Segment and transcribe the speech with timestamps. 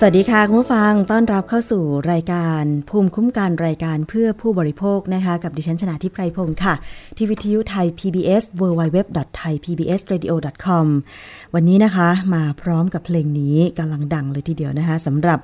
[0.00, 6.74] สวัสดีค่ะคุณผู้ฟังต้อนรับเข้าสู่รายการภูมิคุ้มกันรายการเพื่อผู้บริโภคนะคะ กับดิฉันชนะทิพไพรพงศ์ค่ะ
[7.16, 10.86] ที่วิทยุไทย PBS www.thaipbsradio.com
[11.54, 15.38] วันนี้นะคะมาพร้อมกับเพลงนี้กำลังดังเลยทีเดียวนะคะสำหรับ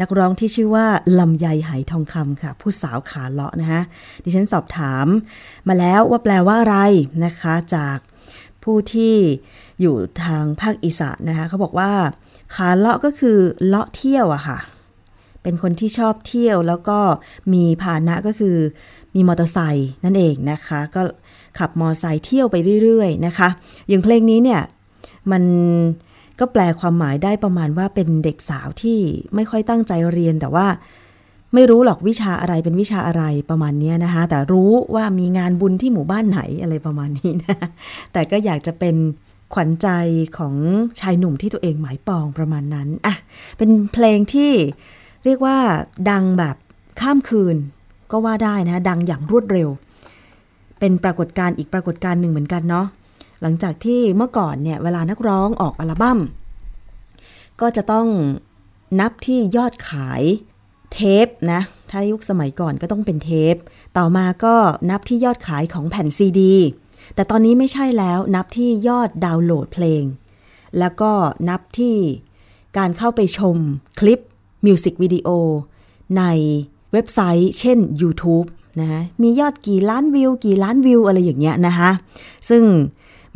[0.00, 0.86] นักร้องที่ชื่อว่า
[1.18, 3.80] ลำไยไหทองคำค่ะ ผู้สาวขาเลาะนะคะ
[4.24, 5.06] ดิฉันสอบถาม
[5.68, 6.76] มาแล้วว่าแปลว่าอะไร
[7.24, 7.98] นะคะ จาก
[8.64, 9.14] ผู้ที่
[9.80, 11.92] อยู่ทางภาคอีสานนะคะเขาบอกว่า
[12.54, 14.58] ขาเลาะก็คือเลาะเที่ยวอะค่ะ
[15.42, 16.98] เป็นคนที่ชอบเที่ยวแล้วก็
[17.52, 18.56] มีพาหนะก็คือ
[19.14, 21.00] มีมอเตอร์ไซค์นั่นเองนะคะ ก็
[21.58, 23.48] ขับมอเตอร์ไซค์เที่ยวไปเรื่อยๆนะคะ
[23.88, 24.62] อย่างเพลงนี้เนี่ย
[25.32, 25.42] มัน
[26.40, 28.98] ก็แปลความหมายได้ประมาณว่าเป็นเด็กสาวที่
[29.34, 30.66] ไม่ค่อยตั้งใจเรียนแต่ว่า
[31.54, 37.56] ไม่รู้หรอกวิชาอะไรเป็นวิชาอะไรประมาณนี้นะคะ แต่รู้ว่ามีงานบุญที่หมู่บ้านไหนอะไรประมาณนี้นะ
[38.12, 38.94] แต่ก็อยากจะเป็น
[39.54, 39.88] ขวัญใจ
[40.38, 40.54] ของ
[41.00, 43.14] ชายหนุ่มที่ตัวเองหมายปองประมาณนั้นอะ
[43.58, 44.52] เป็นเพลงที่
[45.24, 45.58] เรียกว่า
[46.10, 46.56] ดังแบบ
[47.00, 47.56] ข้ามคืน
[48.10, 49.68] ก็ว่าได้นะดังอย่างรวดเร็ว
[50.78, 52.86] เป็นปรากฏการณ์อีกปรากฏการณ์หนึ่งเหมือนกันเนาะ
[53.42, 56.18] หลังจากที่เมื่อก่อนเนี่ยเวลานักร้องออกอัลบั้ม
[57.60, 58.06] ก็จะต้อง
[59.00, 60.22] นับที่ยอดขาย
[60.92, 61.60] เทปนะ
[61.90, 63.56] ถ้ายุคสมัยก่อนก็ต้องเป็นเทป
[63.98, 64.54] ต่อมาก็
[64.90, 66.54] นับที่ยอดขายของแผ่นซีดี
[67.14, 70.04] แต่ตอนนี้ไม่ใช่แล้วนับที่ยอดดาวน์โหลดเพลง
[70.78, 71.12] แล้วก็
[71.48, 71.96] นับที่
[72.78, 73.56] การเข้าไปชม
[73.98, 74.20] คลิป
[74.66, 75.28] มิวสิกวิดีโอ
[76.18, 76.22] ใน
[76.92, 78.46] เว็บไซต์ เช่น YouTube
[78.80, 81.90] นะมียอดกี่ล้านวิว กี่ล้านวิวอะไรอย่างเงี้ยนะคะ
[82.48, 82.62] ซึ่ง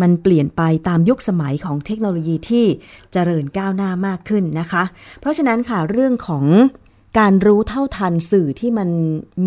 [0.00, 2.64] มันเปลี่ยนไปตามยุคสมัยของเทคโนโลยีที่
[3.12, 4.82] เจริญก้าวหน้ามากขึ้นนะคะ
[5.20, 6.44] เพราะฉะนั้นค่ะเรื่องของ
[7.18, 8.88] การรู้เท่าทันสื่อที่มัน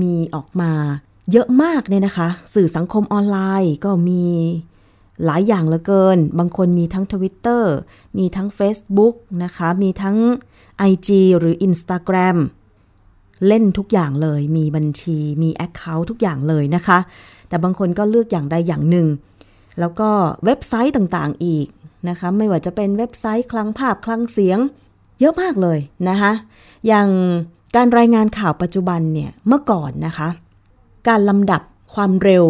[0.01, 0.73] มีออกมา
[1.31, 4.25] เยอะมากเนี่ยนะคะ สื่อสังคมออนไลน์ก็มี
[5.25, 7.63] หลายอย่างเหลือเกิน บางคนมีทั้ง Twitter
[8.17, 10.17] มีทั้ง Facebook นะคะ มีทั้ง
[10.91, 11.09] IG
[11.39, 12.37] หรือ Instagram
[13.47, 16.99] เล่นทุกอย่างเลย มีบัญชี มี Account ทุกอย่างเลยนะคะ
[17.47, 19.07] แต่บางคนก็เลือกอย่างใดอย่างหนึ่ง
[19.79, 20.09] แล้วก็
[20.45, 21.67] เว็บไซต์ต่างๆอีก
[22.09, 24.59] นะคะ ไม่ว่าจะเป็นเว็บไซต์คลังภาพคลังเสียง
[25.19, 25.79] เยอะมากเลย
[26.09, 26.31] นะคะ
[26.87, 27.07] อย่าง
[27.75, 30.29] การรายงานข่าวปัจจุบันเนี่ย เมื่อก่อนนะคะ
[31.07, 31.61] การลำดับ
[31.93, 32.45] ความเร็ว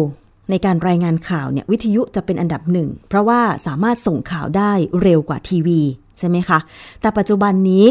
[0.50, 4.72] ในการรายงานข่าวเนี่ยวิทยุจะเป็นอันดับหนึ่ง เพราะว่าสามารถส่งข่าวได้
[5.02, 5.80] เร็วกว่าทีวี
[6.18, 6.58] ใช่ไหมคะ
[7.00, 7.86] แต่ปัจจุบันนี้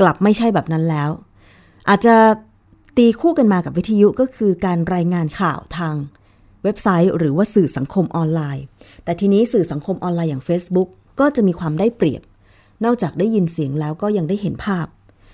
[0.00, 1.10] กลับไม่ใช่แบบนั้นแล้ว
[1.88, 2.16] อาจจะ
[2.96, 5.94] ตีคู่กันมากับวิทยุก็คือการรายงานข่าวทาง
[6.62, 8.64] เว็บไซต์ หรือว่าสื่อสังคมออนไลน์
[9.04, 10.88] แต่ทีนี้สื่อสังคมออนไลน์อย่าง Facebook
[11.20, 12.22] ก็จะมีความได้เปรียบ
[12.84, 14.86] นอกจากได้ยินเสียงแล้วก็ยังได้เห็นภาพ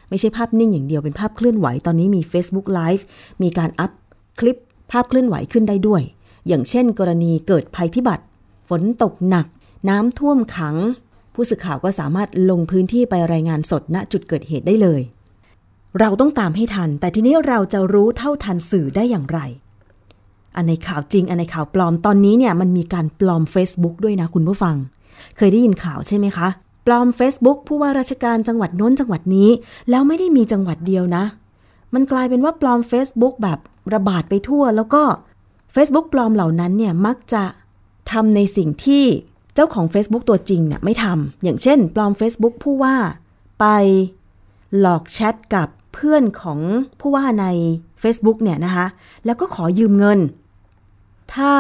[0.09, 3.03] ไม่ใช่ภาพนิ่งอย่างเดียวเป็นภาพเคลื่อนไหวตอนนี้มี Facebook Live
[3.43, 3.93] มีการอัพ
[4.39, 4.59] คลิป
[4.91, 6.03] ภาพเคลื่อนไหวขึ้นได้ด้วย
[6.49, 8.25] อย่างเช่น กรณีเกิดภัยพิบัติ
[8.69, 9.47] ฝนตกหนัก
[9.89, 10.77] น้ำท่วมขัง
[11.35, 15.03] ผู้สื่อข่าวก็สามารถลงพื้นที่ไปรายงานสดณจุดเกิดเหตุได้เลย
[16.01, 19.41] เราต้องตามให้ทัน แต่ทีนี้เราจะรู้เท่าทันสื่อได้อย่างไร
[20.57, 24.77] อันในข่าวจริง อันในข่าวปลอมตอนนี้เนี่ยมันมีการปลอม Facebook ด้วยนะคุณผู้ฟัง
[25.37, 26.49] เคยได้ยินข่าวใช่ไหมคะ
[26.87, 29.51] ปลอม Facebook ผู้ว่าราชการจังหวัดโน้นจังหวัดนี้
[29.91, 31.25] แล้วไม่ได้มีจังหวัดเดียวนะ
[31.95, 33.59] มันกลายเป็นว่าปลอม Facebook แบบ
[33.95, 35.03] ระบาดไปทั่ว แล้วก็
[35.75, 37.45] Facebook ปลอมเหล่านั้นเนี่ยมักจะ
[38.13, 39.05] ทำในสิ่งที่
[39.55, 42.97] เจ้าของ Facebook ตัวจริงเนี่ยไม่ทำอย่างเช่น ปลอม Facebook ผู้ว่า
[43.61, 43.67] ไป
[44.79, 46.61] หลอกแชทกับเพื่อนของ
[47.01, 47.47] ผู้ว่าใน
[48.03, 48.87] Facebook เนี่ยนะคะ
[49.25, 50.19] แล้วก็ขอยืมเงิน
[51.35, 51.53] ถ้า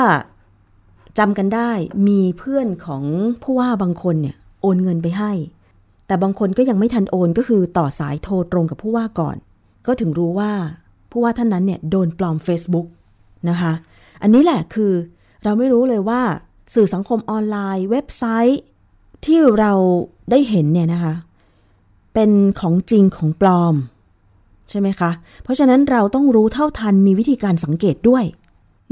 [1.18, 1.70] จำกันได้
[2.08, 3.04] มีเพื่อนของ
[3.42, 5.32] ผู้ว่าบางคนเนี่ยโอนเงินไปให้
[6.06, 9.36] แต่บางคนก็ยังไม่ทันโอนก็คือต่อสายโทรตรงกับผู้ว่าก่อน
[9.86, 10.52] ก็ถึงรู้ว่า
[11.12, 12.86] ผู้ว่าท่านนั้นเนี่ยโดนปลอม Facebook
[13.48, 13.72] นะคะ
[14.22, 14.92] อันนี้แหละคือ
[15.44, 16.20] เราไม่รู้เลยว่า
[16.74, 18.60] สื่อสังคมออนไลน์ เว็บไซต์
[19.24, 19.72] ที่เรา
[20.30, 21.14] ได้เห็นเนี่ยนะคะ
[22.14, 22.30] เป็น
[22.60, 23.74] ของจริงของปลอม
[24.70, 25.10] ใช่ไหมคะ
[25.42, 28.24] เพราะฉะนั้นเราต้องรู้เท่าทันมีวิธีการสังเกตด้วย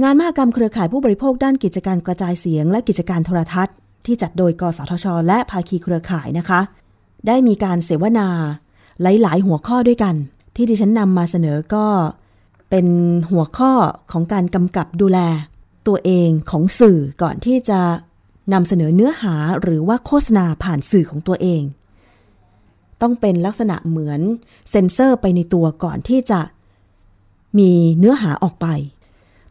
[0.02, 3.74] งานมหกรรมเครือข่ายผู้บริโภคด้านกิจการกระจายเสียง และกิจการโทรทัศน์
[4.06, 6.60] ที่จัดโดยกสทช และภาคีเครือข่ายนะคะ
[7.26, 8.28] ได้มีการเสวนา
[9.02, 10.14] หลาย ๆ หัวข้อด้วยกัน
[10.60, 11.86] ที่ดิฉันนำมาเสนอก็
[12.70, 12.86] เป็น
[13.30, 13.72] หัวข้อ
[14.12, 15.18] ของการกำกับดูแล
[15.86, 17.80] ตัวเองของสื่อก่อนที่จะ
[18.52, 21.62] นำเสนอเนื้อหาหรือว่าโฆษณาผ่านสื่อของตัวเอง
[23.00, 24.20] ต้องเป็นลักษณะเหมือน
[24.70, 26.40] เซ็นเซอร์ไปในตัวก่อนที่จะ
[27.58, 28.66] มีเนื้อหาออกไป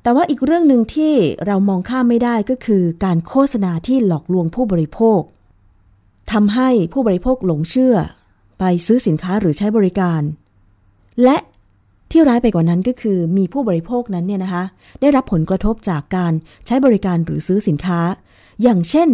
[0.03, 1.13] แต่ว่าอีกเรื่องหนึ่งที่
[1.45, 5.21] เรามองข้ามไม่ได้ก็คือการโฆษณาที่หลอกลวงผู้บริโภค
[6.31, 7.95] ทำให้ผู้บริโภคหลงเชื่อ
[8.59, 10.21] ไปซื้อสินค้าหรือใช้บริการ
[11.23, 11.37] และ
[12.11, 14.63] ที่ร้ายไปกว่านั้นก็คือมีผู้บริโภคนั้นเนี่ยนะคะ
[15.01, 16.33] ได้รับผลกระทบจากการ
[16.65, 17.99] ใช้บริการหรือซื้อสินค้า
[18.61, 19.09] อย่างเช่น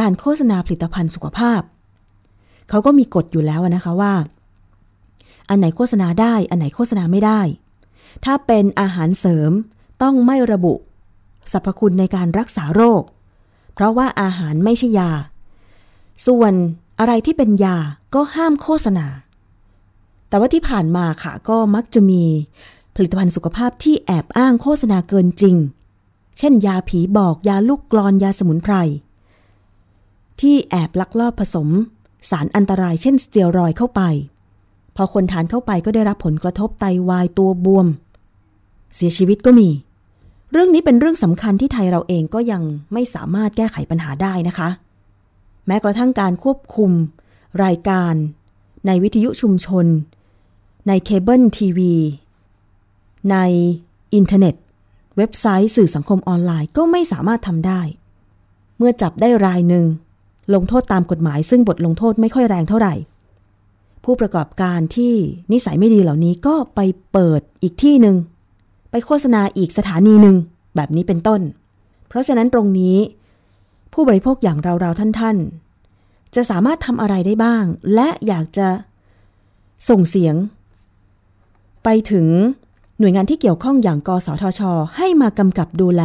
[0.00, 1.60] การโฆษณาผลิตภัณฑ์สุขภาพ
[2.68, 4.14] เขาก็มีกฎอยู่แล้วนะคะว่า
[5.48, 7.40] อันไหนโฆษณาได้ อันไหนโฆษณาไม่ได้
[8.24, 9.52] ถ้าเป็นอาหารเสริม
[10.02, 10.74] ต้องไม่ระบุ
[11.52, 13.02] สรรพคุณในการรักษาโรค
[13.74, 15.12] เพราะว่าอาหารไม่ใช่ยา
[16.26, 16.52] ส่วน
[16.98, 17.76] อะไรที่เป็นยา
[18.14, 19.06] ก็ห้ามโฆษณา
[20.28, 22.22] แต่ว่าที่ผ่านมาค่ะก็มักจะมี
[22.96, 25.56] ผลิตภัณฑ์สุขภาพที่แอบอ้างโฆษณาเกินจริง
[26.38, 28.74] เช่น ยาผีบอกยาลูกกรอนยาสมุนไพร
[30.40, 31.68] ที่แอบลักลอบผสม
[32.30, 34.02] สารอันตรายเช่นสเตียรอยเข้าไป
[34.96, 37.86] พอคนทานเข้าไปก็ได้รับผลกระทบไตาวายตัวบวม
[38.94, 39.68] เสียชีวิตก็มี
[40.52, 44.68] เรื่องนี้เป็นเรื่องสำคัญที่ไทยเราเองก็ยังไม่สามารถแก้ไขปัญหาได้นะคะ
[45.66, 46.90] แม้กระทั่งการควบคุม
[47.64, 48.14] รายการ
[48.86, 49.86] ในวิทยุชุมชน
[50.88, 51.94] ในเคเบิลทีวี
[53.30, 53.36] ใน
[54.14, 54.54] อินเทอร์เน็ต
[55.16, 57.80] เว็บไซต์สื่อสังคมออนไลน์ก็ไม่สามารถทำได้
[58.76, 59.84] เมื่อจับได้รายหนึ่ง
[60.54, 62.94] ลงโทษตามกฎหมายซึ่งบทลงโทษไม่ค่อยแรงเท่าไหร่
[64.04, 65.14] ผู้ประกอบการที่
[65.52, 66.80] นิสัยไม่ดีเหล่านี้ก็ไป
[67.12, 68.16] เปิดอีกที่หนึ่ง
[68.90, 70.36] ไปโฆษณาอีกสถานีหนึ่ง
[70.76, 71.40] แบบนี้เป็นต้น
[72.08, 72.96] เพราะฉะนั้นตรงนี้
[73.92, 77.64] ผู้บริโภคอย่างเราๆท่านๆจะสามารถทำอะไรได้บ้าง
[77.94, 78.68] และอยากจะ
[79.88, 80.34] ส่งเสียง
[81.90, 82.28] ไปถึง
[82.98, 84.60] หน่วยงานที่เกี่ยวข้องอย่างกสทช
[84.96, 86.02] ให้มากำกับดูแล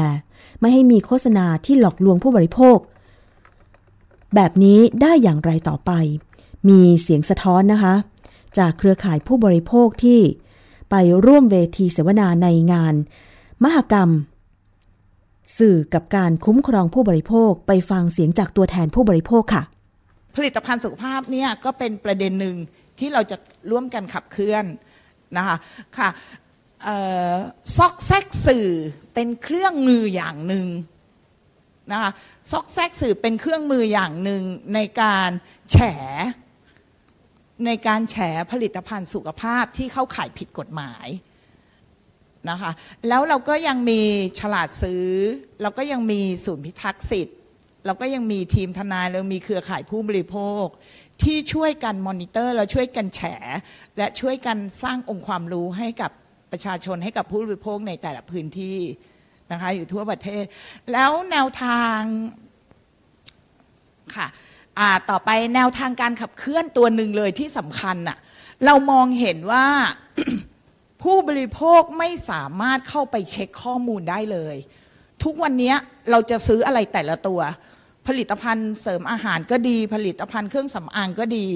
[0.60, 2.78] ไม่ให้มีโฆษณาที่หลอกลวงผู้บริโภค
[4.36, 5.92] แบบนี้ได้อย่างไรต่อไป
[6.70, 7.96] มีเสียงสะท้อนนะคะ
[8.58, 10.20] จากเครือข่ายผู้บริโภคที่
[10.90, 12.96] ไปร่วมเวทีเสวนาในงาน
[13.64, 14.10] มหกรรม
[15.58, 19.64] สื่อกับการคุ้มครองผู้บริโภคไปฟังเสียงจากตัวแทนผู้บริโภคค่ะ
[20.36, 22.56] ผลิตภัณฑ์สุขภาพเนี่ยก็เป็นประเด็นหนึ่ง
[23.00, 23.38] ที่เราจะ
[23.72, 24.66] ร่วมกันขับเคลื่อน
[25.38, 25.58] นะคะ
[25.98, 26.10] ค่ะ
[26.84, 26.98] เอ่
[27.34, 27.36] อ
[27.78, 28.70] ซอกแซกสื่อ
[29.14, 30.68] เป็นเครื่องมืออย่างหนึ่ง
[31.92, 32.12] นะคะ
[32.52, 35.30] ซอกแซกสื่อเป็นเครื่องมืออย่างหนึ่งในการ
[35.72, 35.78] แฉ
[37.66, 38.16] ในการแฉ
[38.52, 41.08] ผลิตภัณฑ์สุขภาพที่เข้าขายผิดกฎหมาย
[42.50, 42.72] นะคะ
[43.08, 44.02] แล้วเราก็ยังมี
[44.40, 45.06] ฉลาดซื้อ
[45.62, 47.38] เราก็ยังมีศูนย์พิทักษ์สิทธิ์
[47.86, 50.66] เราก็ยังมีทีมทนายเรามีเครือข่ายผู้บริโภค
[51.24, 53.22] ที่ช่วยกันมอนิเตอร์และช่วยกันแฉ
[53.98, 56.12] และช่วยกันสร้างองค์ความรู้ให้กับ
[56.52, 58.78] ประชาชนให้กับผู้บริโภคในแต่ละพื้นที่
[59.52, 60.44] นะคะอยู่ทั่วประเทศ
[60.92, 62.00] แล้วแนวทาง
[64.16, 64.28] ค่ะ
[65.10, 68.18] ต่อไปแนวทางการขับเคลื่อนตัวหนึ่งเลยที่สำคัญน่ะ
[68.66, 69.66] เรามองเห็นว่า
[71.04, 74.56] ผู้บริโภคไม่สามารถเข้าไปเช็คข้อมูลได้เลย
[75.24, 75.74] ทุกวันนี้
[76.12, 77.40] เราจะซื้ออะไรแต่ละตัว
[78.08, 81.48] ผลิตภัณฑ์เสริมอาหารก็ดี ผลิตภัณฑ์เครื่องสำอางก็ดี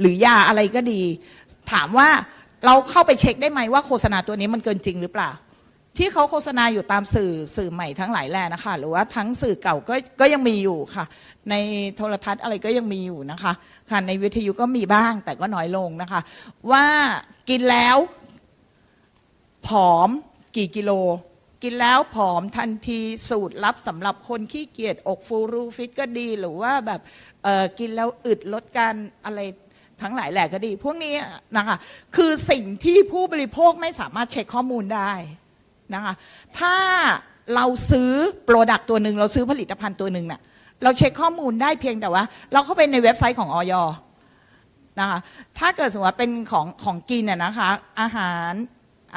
[0.00, 1.02] หรือยาอะไรก็ดี
[1.72, 2.08] ถามว่า
[2.66, 5.30] เราเข้าไปเช็คได้ไหมว่าโฆษณาตัวนี้มันเกินจริงหรือเปล่า
[5.98, 11.04] ที่เขาโฆษณาอยู่ตามสื่อสื่อใหม่ทั้งหลายแหล่นะคะ หรือว่าทั้งสื่อเก่าก็ก็ยังมีอยู่ค่ะ
[11.50, 11.54] ใน
[11.96, 13.52] โทรทัศน์อะไรก็ยังมีอยู่นะคะ
[13.90, 16.20] ค่ะในวิทยุก็มีบ้างแต่ก็น้อยลงนะคะ
[16.70, 16.84] ว่า
[17.48, 17.96] กินแล้ว
[19.66, 20.08] ผอม
[20.56, 20.90] กี่กิโล
[21.64, 27.00] กินแล้วผอมทันทีสูตรลับสำหรับคนขี้เกียจอกฟูรูฟิตก็ดีหรือว่าแบบ
[27.42, 28.94] เออกินแล้วอึดลดการ
[29.24, 29.40] อะไร
[30.02, 31.14] ทั้งหลายแหล่ก็ดี พวกนี้
[31.56, 31.76] นะคะ
[32.16, 35.12] คือสิ่งที่ผู้บริโภคไม่สามารถเช็คข้อมูลได้
[35.94, 36.14] นะคะ
[36.58, 36.76] ถ้า
[37.54, 38.10] เราซื้อ
[38.44, 40.40] product ตัวหนึ่งเราซื้อผลิตภัณฑ์ตัวหนึ่งเน่ะ
[40.82, 43.72] เราเช็คข้อมูลได้เพียงแต่ว่า เราเข้าไปในเว็บไซต์ของอย.
[45.00, 45.18] นะคะ
[45.58, 47.68] ถ้าเกิดสมมติว่าเป็นของของกินน่ะนะคะ
[48.00, 48.52] อาหาร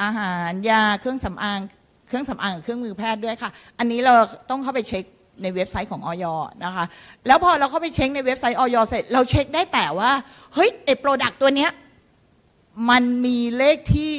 [0.02, 1.60] อาหารยาเครื่องสำอาง
[2.08, 4.14] เครื่องสำอางกับเครื่องมือแพทย์ด้วยค่ะ อันนี้เรา
[4.50, 5.04] ต้องเข้าไปเช็ค
[5.42, 6.24] ในเว็บไซต์ของอย.
[6.64, 6.84] นะคะ
[7.26, 8.76] แล้วพอเราเข้าไปเช็คในเว็บไซต์อย.
[8.88, 10.10] เสร็จ เราเช็คได้แต่ว่า
[10.54, 11.70] เฮ้ยไอ้ product ตัวเนี้ย
[12.90, 14.12] มันมีเลขที่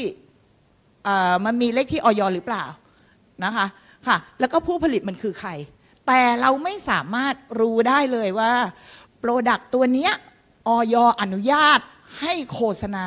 [1.03, 2.21] เอ่อมันมีเลขที่อย.
[2.35, 2.63] หรือเปล่า
[3.43, 3.65] นะคะ
[4.07, 5.51] ค่ะ แล้วก็ผู้ผลิตมันคือใคร
[6.07, 8.51] แต่เราไม่สามารถรู้ได้เลยว่า
[9.19, 10.11] product ตัวเนี้ย
[10.67, 10.95] อย.
[11.21, 11.79] อนุญาต
[12.19, 13.05] ให้โฆษณา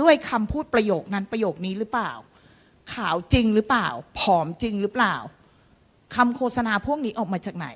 [0.00, 2.10] ด้วยคำพูดประโยคนั้นประโยคนี้หรือเปล่า
[2.94, 5.16] ขาวจริงหรือเปล่า ผอมจริงหรือเปล่า
[6.14, 7.68] คำโฆษณาพวกนี้ออกมาจากไหน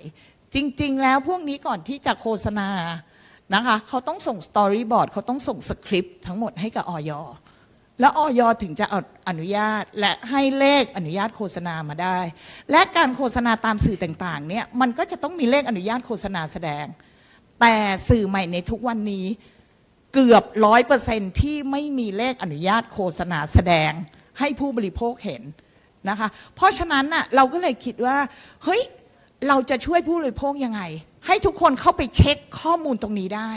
[0.55, 2.69] จริง ๆ แล้วพวกนี้ก่อนที่จะโฆษณา
[3.55, 7.13] นะคะเขาต้องส่ง storyboard เขาต้องส่งสคริปต์ทั้งหมดให้กับอย.
[8.01, 8.87] แล้วออยถึงจะ
[9.29, 12.19] อนุญาตและให้เลขอนุญาตโฆษณามาได้
[12.71, 16.87] และการโฆษณาตามสื่อต่างๆเนี่ยมันก็จะต้องมีเลขอนุญาตโฆษณาแสดง
[17.61, 17.77] แต่
[18.09, 19.27] สื่อใหม่ในทุกวันนี้
[20.15, 23.93] เกือบร้อยเปอร์เซนที่ไม่มีเลขอนุญาตโฆษณาแสดง
[24.39, 25.43] ให้ผู้บริโภคเห็น
[26.09, 28.17] นะคะ เพราะฉะนั้นน่ะเราก็เลยคิดว่า
[28.65, 28.83] เฮ้ย
[29.49, 30.83] เราจะช่วยผู้บริโภคยังไง
[31.27, 33.53] ให้ทุกคนเข้าไปเช็คข้อมูลตรงนี้ได้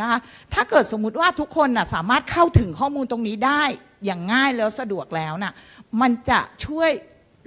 [0.00, 0.18] นะคะ
[0.54, 3.62] ถ้าเกิดสมมุติว่าทุกคนน่ะสามารถเข้าถึงข้อมูลตรงนี้ได้
[4.04, 5.54] อย่างง่ายแล้วสะดวกแล้วน่ะ
[6.00, 6.90] มันจะช่วย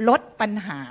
[0.10, 0.82] ลดปัญหา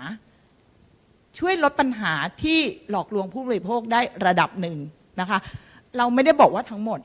[1.39, 2.13] ช่วยลดปัญหา
[2.43, 2.59] ที่
[2.91, 4.77] หลอกลวงผู้บริโภคได้ระดับหนึ่ง
[5.21, 5.39] นะคะ
[5.97, 7.01] เราไม่ได้บอกว่าทั้งหมด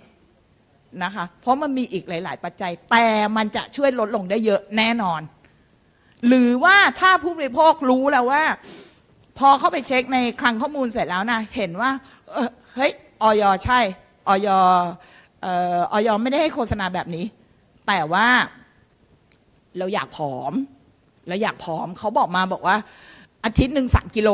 [1.03, 3.05] นะคะ เพราะมันมีอีกหลาย ๆ ปัจจัย แต่
[3.37, 5.21] มันจะช่วยลดลงได้เยอะแน่นอน
[6.27, 8.43] หรือว่าถ้าผู้บริโภครู้แล้วว่า
[9.39, 11.91] พอเข้าไปเช็คในคลังข้อมูลเสร็จแล้วนะ เห็นว่า
[12.75, 12.91] เฮ้ย
[13.21, 13.79] ออยใช่
[14.27, 14.49] ออย
[15.91, 17.25] ออยไม่ได้ให้โฆษณาแบบนี้
[17.87, 18.27] แต่ว่า
[19.77, 20.53] เราอยากผอม
[21.27, 22.75] เราอยากผอมเขาบอกมาบอกว่า
[23.45, 24.29] อาทิตย์หนึ่งสามกิโล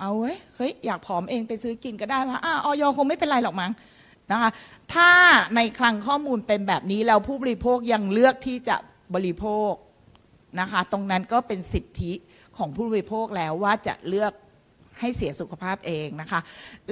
[0.00, 3.72] เอาเว้ยเฮ้ยอยากผอมเองไปซื้อกินก็ได้ว่าอ่าออยคงไม่เป็นไรหรอกมั้ง
[4.30, 4.50] นะคะ
[4.94, 5.10] ถ้า
[5.56, 8.76] ในคลังข้อมูลเป็นแบบนี้แล้วผู้บริโภคยังเลือกที่จะ
[9.14, 9.72] บริโภค
[10.60, 12.12] นะคะตรงนั้นก็เป็นสิทธิ
[12.56, 14.32] ของผู้บริโภคแล้วว่าจะเลือก
[15.00, 16.40] ให้เสียสุขภาพเองนะคะ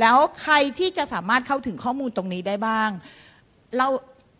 [0.01, 2.91] แล้วใครที่จะสามารถเข้าถึงข้อมูลตรงนี้ได้บ้าง
[3.77, 3.89] เรา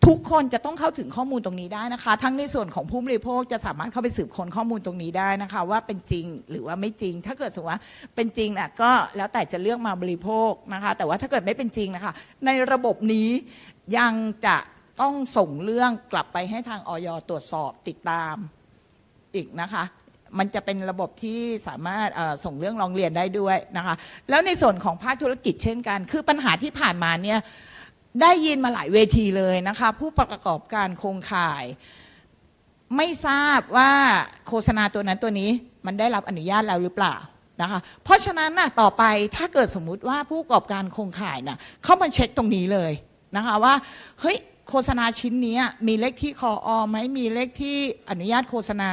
[0.07, 7.81] ทุกคนจะต้องเข้าถึงข้อมูลตรงนี้ได้นะคะ ทั้งในส่วนของผู้บริโภคจะสามารถเข้าไปสืบค้นข้อมูลตรงนี้ได้นะคะ ว่าเป็นจริงหรือว่าไม่จริง ถ้าเกิดสมมติว่า
[8.15, 12.13] เป็นจริงน่ะก็แล้วแต่จะเลือกมาบริโภคนะคะ แต่ว่าถ้าเกิดไม่เป็นจริงนะคะ
[12.47, 13.29] ในระบบนี้
[13.99, 14.15] ยัง
[14.47, 14.57] จะ
[15.01, 18.35] ต้องส่งเรื่องกลับไปให้ทางออยตรวจสอบติดตาม
[19.35, 19.85] อีกนะคะ
[20.39, 22.09] มันจะเป็นระบบที่สามารถ
[22.45, 23.95] ส่งเรื่องร้องเรียนได้ด้วยนะคะ
[24.31, 27.39] แล้วในส่วนของภาคธุรกิจเช่นกัน คือปัญหาที่ผ่านมาเนี่ย
[28.23, 31.65] ได้ยินมาหลายเวทีเลยนะคะ ผู้ประกอบการโครงข่าย
[32.97, 33.91] ไม่ทราบว่า
[34.47, 35.51] โฆษณาตัวนั้นตัวนี้
[35.87, 37.15] มันได้รับอนุญาตแล้วหรือเปล่า
[37.63, 39.05] นะคะเพราะฉะนั้นน่ะต่อไป
[39.37, 42.93] ถ้าเกิดสมมุติว่าผู้ประกอบการโครงข่ายน่ะเข้ามาเช็คตรงนี้เลย
[43.37, 43.75] นะคะว่า
[44.21, 44.37] เฮ้ย
[44.69, 47.77] โฆษณาชิ้นนี้มีเลขที่คออไหมมีเลขที่
[48.11, 48.91] อนุญาตโฆษณา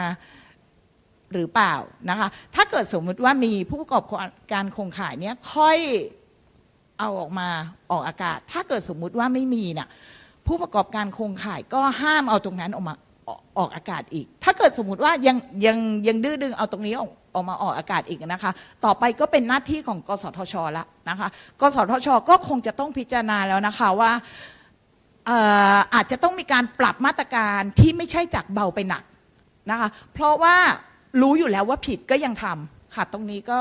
[1.32, 1.74] หรือเปล่า
[2.10, 4.04] นะคะถ้าเกิดสมมุติว่ามีผู้ประกอบ
[4.52, 5.78] การโครงข่ายเนี้ยค่อย
[7.04, 7.50] เอาออกมา
[7.92, 9.88] ออกอากาศ ถ้าเกิดสมมุติว่าไม่มีน่ะ
[10.48, 12.96] ผู้ประกอบการโครงข่ายก็ห้ามเอาตรงนั้นออกมา
[13.58, 18.52] ออกอากาศอีก ถ้าเกิดสมมติว่ายังยังยังดื้อดึงเอาตรงนี้ออกออกมาออกอากาศอีกนะคะ
[18.86, 21.28] ต่อไปก็เป็นหน้าที่ของกสทชละนะคะ
[21.62, 24.12] กสทชก็คงจะต้องพิจารณาแล้วนะคะว่า
[25.94, 29.04] อาจจะต้องมีการปรับมาตรการที่ไม่ใช่จากเบาไปหนัก
[29.72, 30.56] นะคะ เพราะว่า
[31.22, 33.58] รู้อยู่แล้วว่าผิดก็ยังทำค่ะตรงนี้ก็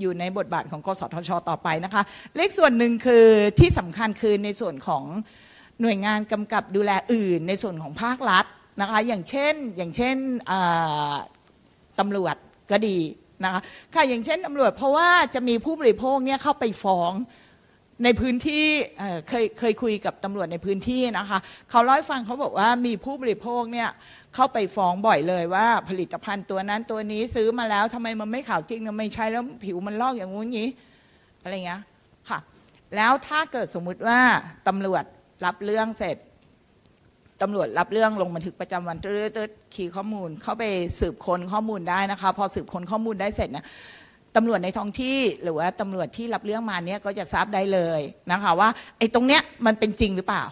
[0.00, 2.02] อยู่ในบทบาทของกสทช ต่อไปนะคะ
[2.36, 3.26] เลขส่วนหนึ่งคือ
[3.58, 5.04] ที่สำคัญคือในส่วนของ
[5.80, 8.44] หน่วยงานกำกับดูแลอื่น ในส่วนของภาครัฐ
[8.80, 10.16] นะคะ อย่างเช่นอย่างเช่น
[11.98, 12.36] ตำรวจ
[12.70, 12.98] ก็ดี
[13.44, 13.60] นะคะ
[13.94, 17.12] ค่ะอย่างเช่นตำรวจเพราะว่าจะมีผู้บริโภคเนี่ยเข้าไปฟ้อง
[18.04, 18.64] ในพื้นที่
[19.28, 21.38] เคยเคยคุยกับตำรวจในพื้นที่นะคะ
[21.70, 23.88] เขาเล่าให้ฟังเขาบอกว่ามีผู้บริโภคเนี่ย
[24.34, 30.68] เข้าไปฟ้องบ่อยเลยว่า ผลิตภัณฑ์ตัวนั้นตัวนี้ซื้อมาแล้วทำไมมันไม่ขาวจริงทำไม่ใช้แล้วผิวมันลอกอย่างงู้นนี้
[31.42, 31.82] อะไรเงี้ย
[32.28, 32.38] ค่ะ
[32.96, 34.20] แล้วถ้าเกิดสมมุติว่า
[34.68, 35.04] ตำรวจ
[35.44, 36.16] รับเรื่องเสร็จ
[37.42, 40.64] ตำรวจรับเรื่องลงบันทึกประจำวันตืดๆคีย์ข้อมูลเข้าไป
[41.00, 43.66] สืบค้นข้อมูลได้นะคะ พอสืบค้นข้อมูลได้เสร็จเนะ
[44.36, 48.00] ตำรวจในท้องที่หรือว่าตำรวจที่รับเรื่องมาเนี้ยก็จะทราบได้เลย
[48.32, 50.44] นะคะว่าไอ้ตรงเนี้ยมันเป็นจริงหรือเปล่า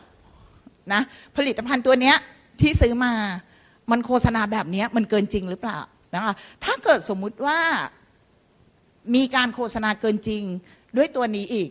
[0.93, 1.01] นะ
[1.37, 2.17] ผลิตภัณฑ์ตัวเนี้ย
[2.61, 3.13] ที่ซื้อมา
[3.91, 5.79] มันโฆษณาแบบนี้มันเกินจริงหรือเปล่า
[6.15, 6.35] นะคะ
[6.65, 7.61] ถ้าเกิดสมมุติว่า
[9.15, 10.43] มีการโฆษณาเกินจริง
[10.97, 11.69] ด้วยตัวนี้อีก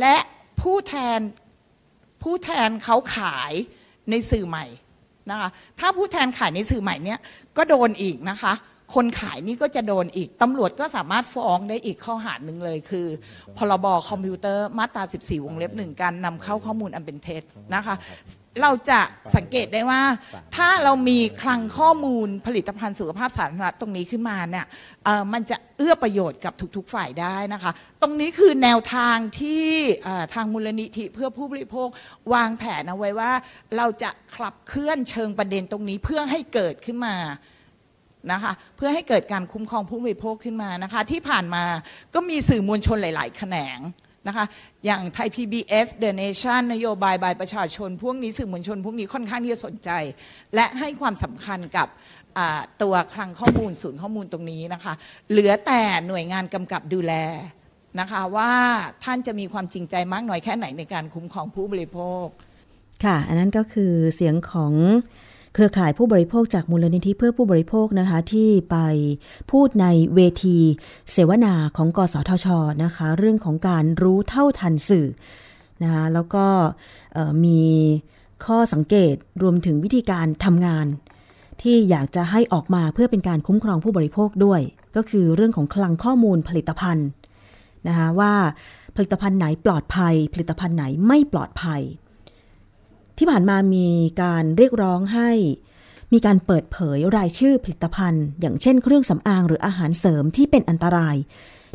[0.00, 0.16] และ
[0.60, 1.20] ผู้แทน
[2.22, 3.52] ผู้แทนเขาขาย
[4.10, 4.66] ในสื่อใหม่
[5.30, 7.18] นะคะถ้าผู้แทนขายในสื่อใหม่เนี้ย
[7.56, 8.52] ก็โดนอีกนะคะ
[8.94, 13.06] คนขายนี่ก็จะโดนอีก ตำรวจก็สามารถฟ้องได้อีกข้อหาหนึ่งเลย คือ
[13.56, 17.42] พรบคอมพิวเตอร์มาตรา 14 วงเล็บหนึ่งการนำเข้าข้อมูลอันเป็นเท็จ
[17.74, 17.94] นะคะ
[18.62, 19.00] เราจะ
[19.36, 20.02] สังเกตได้ว่า
[20.56, 24.66] ถ้าเรามีคลังข้อมูลผลิตภัณฑ์สุขภาพสาธารณะตรงนี้ขึ้นมาเนี่ย
[25.32, 29.66] มันจะเอื้อประโยชน์กับทุกๆฝ่ายได้นะคะ ตรงนี้คือแนวทางที่
[30.34, 31.88] ทางมูลนิธิเพื่อผู้บริโภค
[32.34, 33.32] วางแผนเอาไว้ว่า
[33.76, 37.16] เราจะขับเคลื่อนเชิงประเด็นตรงนี้เพื่อให้เกิดขึ้นมา
[38.32, 41.64] นะคะเพื่อให้เกิดการคุ้มครองผู้บริโภคขึ้นมานะคะที่ผ่านมา
[42.14, 43.80] ก็มีสื่อมวลชนหลาย ๆ แขนง
[44.26, 44.44] นะคะ
[44.86, 49.90] อย่างไทย PBS The Nation นโยบายบายประชาชน พวกนี้สื่อมวลชน พวกนี้ค่อนข้างที่จะสนใจ
[50.54, 51.88] และให้ความสำคัญกับ
[52.82, 54.92] ตัวคลังข้อมูลศูนย์ข้อมูลตรงนี้นะคะ
[55.30, 57.14] เหลือแต่หน่วยงานกำกับดูแล
[58.00, 58.52] นะคะว่า
[59.04, 62.26] ท่านจะมีความจริงใจมากน้อยแค่ไหนในการคุ้มครองผู้บริโภค
[63.04, 64.72] ค่ะ อันนั้นก็คือเสียงของ
[65.54, 68.76] เครือข่ายผู้บริโภคจากมูลนิธิเพื่อผู้บริโภคนะคะที่ไป
[69.50, 70.58] พูดในเวที
[71.12, 72.46] เสวนาของกสทช
[72.84, 75.08] นะคะ เรื่องของการรู้เท่าทันสื่อ
[75.82, 76.46] นะคะแล้วก็
[77.44, 77.62] มี
[78.46, 80.86] ข้อสังเกตรวมถึงวิธีการทำงาน
[81.62, 84.60] ที่อยากจะให้ออกมาเพื่อเป็นการคุ้มครองผู้บริโภคด้วย
[84.96, 87.08] ก็คือเรื่องของคลังข้อมูลผลิตภัณฑ์
[87.88, 88.34] นะคะว่า
[88.96, 91.82] ผลิตภัณฑ์ไหนปลอดภัย ผลิตภัณฑ์ไหนไม่ปลอดภัย
[93.22, 93.88] ที่ผ่านมามี
[94.22, 95.30] การเรียกร้องให้
[96.12, 101.16] มีการเปิดเผยรายชื่อผลิตภัณฑ์ อย่างเช่นเครื่องสำอางหรืออาหารเสริมที่เป็นอันตราย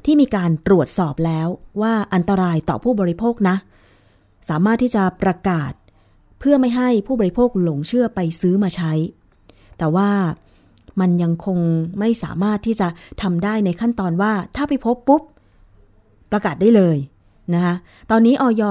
[0.06, 1.48] ที่มีการตรวจสอบแล้ว
[1.82, 3.56] ว่าอันตรายต่อผู้บริโภคนะ
[4.50, 5.72] สามารถที่จะประกาศ
[6.40, 8.94] เพื่อไม่ให้ผู้บริโภคหลงเชื่อไปซื้อมาใช้
[9.78, 10.10] แต่ว่า
[11.00, 11.60] มันยังคง
[12.00, 12.88] ไม่สามารถที่จะ
[13.22, 15.22] ทำได้ในขั้นตอนว่าถ้าไปพบปุ๊บ
[16.32, 16.98] ประกาศได้เลย
[17.54, 17.76] นะคะ
[18.12, 18.64] ตอนนี้ออย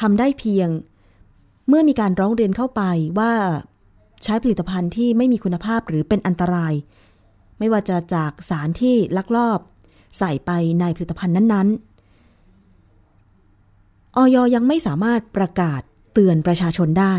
[0.00, 0.68] ทำได้เพียง
[1.68, 2.82] เมื่อมีการร้องเรียนเข้าไป
[3.18, 3.32] ว่า
[4.22, 6.74] ใช้ผลิตภัณฑ์ที่ไม่มีคุณภาพหรือเป็นอันตราย
[7.58, 9.58] ไม่ว่าจะจากสารที่ลักลอบ
[10.18, 15.80] ใส่ไปในผลิตภัณฑ์นั้นๆออยยังไม่สามารถประกาศ
[16.12, 17.14] เตือนประชาชนได้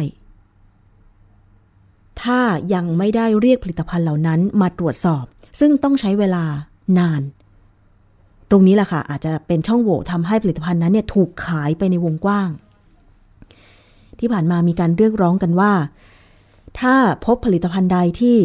[2.22, 2.40] ถ้า
[2.74, 5.26] ยังไม่ได้เรียกผลิตภัณฑ์เหล่านั้นมาตรวจสอบ
[5.60, 6.46] ซึ่งต้องใช้เวลา
[7.00, 7.22] นาน
[8.50, 12.50] ตรงนี้แหละค่ะอาจจะเป็นช่องโหว่ทำให้ผลิตภัณฑ์นั้นเนี่ยถูกขายไปในวงกว้าง
[14.24, 15.74] ที่ผ่านมามีการเรียกร้องกันว่า
[16.80, 18.38] ถ้าพบผลิตภัณฑ์ใดที่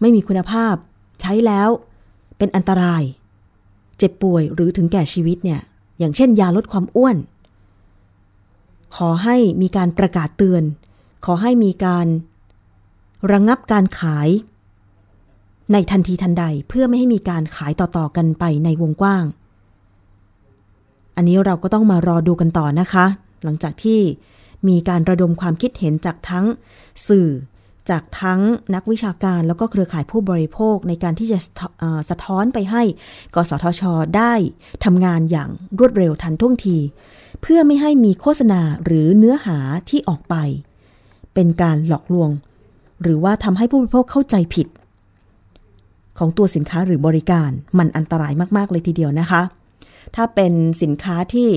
[0.00, 0.74] ไม่มีคุณภาพ
[1.20, 1.68] ใช้แล้ว
[2.38, 3.02] เป็นอันตราย
[3.98, 5.60] เจ็บป่วยหรือถึงแก่ชีวิตเนี่ย
[5.98, 7.16] อย่างเช่นยาลดความอ้วน
[8.96, 10.62] ขอให้มีการประกาศเตือน
[11.24, 12.06] ขอให้มีการ
[13.32, 14.28] ระงงับการขาย
[15.72, 19.24] ในทันทีทันใดเพื่อไม่ให้มีการขายต่อๆกันไปในวงกว้าง
[21.16, 23.06] อันนี้เราก็ต้องมารอดูกันต่อนะคะ
[23.44, 24.00] หลังจากที่
[24.68, 26.46] มีการระดมความคิดเห็นจากทั้ง
[27.08, 27.28] สื่อ
[27.90, 28.40] จากทั้ง
[28.74, 31.38] นักวิชาการแล้วก็เครือข่ายผู้บริโภคในการที่จะ
[32.10, 32.82] สะท้อนไปให้
[33.34, 33.82] กสทช
[34.16, 34.32] ได้
[34.84, 35.48] ทำงานอย่าง
[35.78, 36.78] รวดเร็วทันท่วงที
[37.42, 39.58] เพื่อไม่ให้มีโฆษณาหรือเนื้อหา
[39.90, 40.34] ที่ออกไป
[41.34, 42.30] เป็นการหลอกลวง
[43.02, 44.66] หรือว่าทำให้ผู้บริโภคเข้าใจผิด
[46.18, 49.42] ของตัวสินค้าหรือบริการมันอันตรายมาก ๆ เลยทีเดียวนะคะ
[50.16, 51.50] ถ้าเป็นสินค้าที่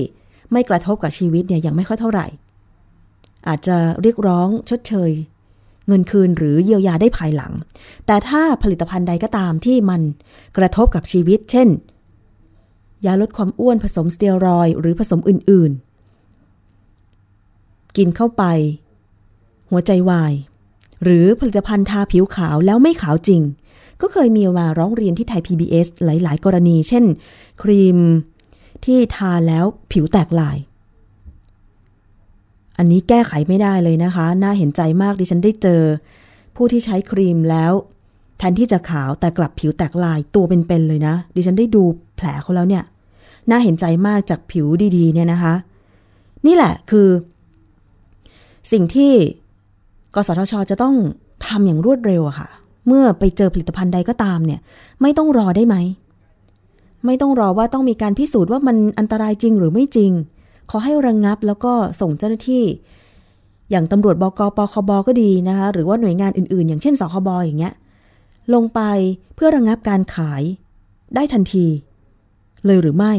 [0.52, 2.26] ไม่กระทบกับชีวิตเนี่ยยังไม่ค่อยเท่าไหร่
[3.48, 5.10] อาจจะเรียกร้องชดเชย
[5.86, 7.52] เงินคืนหรือเยียวยาได้ภายหลัง
[8.06, 10.00] แต่ถ้าผลิตภัณฑ์ใดก็ตามที่มัน
[10.56, 11.68] กระทบกับชีวิต เช่น
[13.06, 15.72] ยาลดความอ้วนผสมสเตียรอยหรือผสมอื่น
[17.08, 18.44] ๆ กินเข้าไป
[19.70, 20.32] หัวใจวาย
[21.02, 23.42] หรือผลิตภัณฑ์ทาผิวขาวแล้วไม่ขาวจริง
[24.00, 27.04] ก็เคยมีมาร้องเรียนที่ไทย PBS หลาย ๆ กรณี เช่น
[27.62, 27.98] ครีม
[28.84, 30.56] ที่ทาแล้วผิวแตกลาย
[32.78, 35.82] อันนี้แก้ไขไม่ได้เลยนะคะ น่าเห็นใจมากดิฉันได้เจอ
[36.56, 37.72] ผู้ที่ใช้ครีมแล้ว
[38.38, 41.82] แทนที่จะขาวแต่กลับผิวแตกลายตัวเป็นๆเเลยนะ ดิฉันได้ดู
[42.16, 42.84] แผลเขาแล้วเนี่ย
[43.50, 45.54] น่าเห็นใจมากจากผิวดีๆ เนี่ยนะคะ
[46.46, 47.08] นี่แหละคือ
[48.72, 49.12] สิ่งที่
[50.14, 50.94] กสทช จะต้อง
[51.46, 52.48] ทำอย่างรวดเร็วอะค่ะ
[52.86, 54.60] เมื่อไปเจอผลิตภัณฑ์ใดก็ตามเนี่ย
[55.02, 55.76] ไม่ต้องรอได้ไหม
[57.06, 60.12] ไม่ต้องรอว่าต้องมีการพิสูจน์ว่ามันอันตรายจริงหรือไม่จริง
[60.70, 62.64] ขอให้ระงงับแล้วก็ส่งเจ้าหน้าที่
[63.70, 67.74] อย่างตำรวจบกปคบก็ดีนะคะหรือว่าหน่วยงานอื่นๆ อย่างเช่นสคบอย่างเงี้ย
[68.54, 68.80] ลงไป
[69.34, 70.42] เพื่อระงงับการขาย
[71.14, 71.66] ได้ทันที
[72.66, 73.14] เลยหรือไม่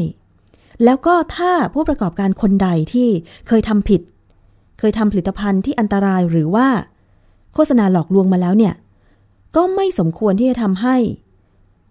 [0.84, 3.08] แล้วก็ถ้าผู้ประกอบการคนใดที่
[3.48, 4.00] เคยทำผิด
[4.78, 6.68] เคยทำผลิตภัณฑ์ที่อันตรายหรือว่า
[7.54, 8.74] โฆษณาหลอกลวงมาแล้วเนี่ย
[9.56, 10.96] ก็ไม่สมควรที่จะทำให้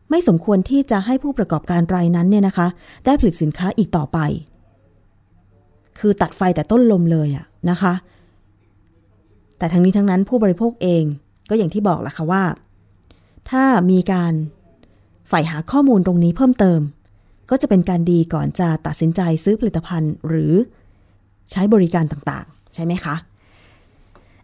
[0.09, 2.67] ไม่สมควรที่จะให้ผู้ประกอบการรายนั้นเนี่ยนะคะ
[3.05, 4.17] ได้ผลิตสินค้าอีกต่อไป
[5.99, 7.93] คือตัดไฟแต่ต้นลมเลยอะนะคะ
[9.57, 11.03] แต่ทั้งนี้ทั้งนั้นผู้บริโภคเอง
[11.49, 12.43] ก็อย่างที่บอกแหละค่ะว่า
[13.49, 14.33] ถ้ามีการ
[15.27, 16.79] ใฝ่หาข้อมูลตรงนี้เพิ่มเติม
[17.49, 20.53] ก็จะเป็นการดีก่อนจะตัดสินใจซื้อผลิตภัณฑ์ หรือ
[21.51, 23.15] ใช้บริการต่างๆ ใช่ไหมคะ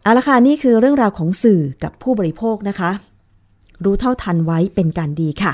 [0.02, 2.92] เอาละค่ะนี่คือเรื่องราวของสื่อกับผู้บริโภคนะคะ
[3.84, 5.54] รู้เท่าทันไว้เป็นการดีค่ะ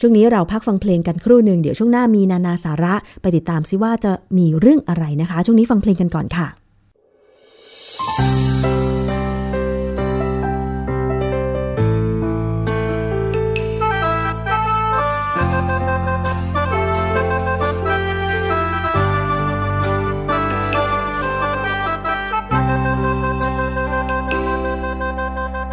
[0.00, 6.48] ช่วงนี้เราพักฟังเพลงกันครู่หนึ่งเดี๋ยวช่วงหน้ามีนานาสาระไปติดตามซิว่าจะมีเรื่องอะไรนะคะ ช่วงนี้ฟังเพลงกันก่อนค่ะ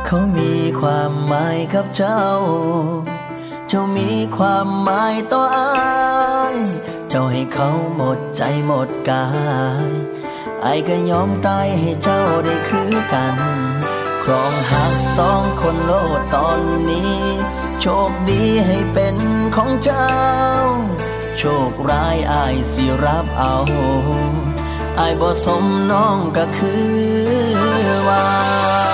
[0.05, 2.23] เขามีความหมายกับเจ้า
[3.75, 5.71] จ้ามีความหมายต่ออา
[6.53, 6.55] ย
[7.09, 9.25] เจ้าให้เขาหมดใจหมดกา
[9.87, 9.89] ย
[10.61, 13.35] ไอ้ก็ยอมตายให้เจ้าได้คือกัน
[14.23, 16.59] ครองหักสองคนโลดตอน
[16.89, 17.17] นี้
[17.81, 19.17] โชคดีให้เป็น
[19.55, 20.09] ของเจ้า
[21.37, 23.57] โชคร้ายอายสิรับเอา
[24.99, 26.87] อายบ่สมน้องก็คือ
[28.07, 28.92] ว่า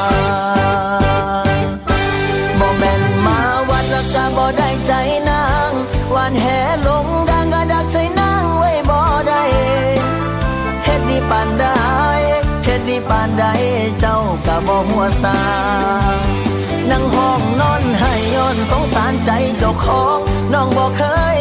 [13.21, 13.45] านใด
[13.99, 15.37] เจ้ากะบ่หัวซา
[16.89, 20.19] นั่งห้องนอนให้ย้อนสงสารใจเจ้าของ
[20.53, 21.03] น้องบ่เค
[21.37, 21.38] ย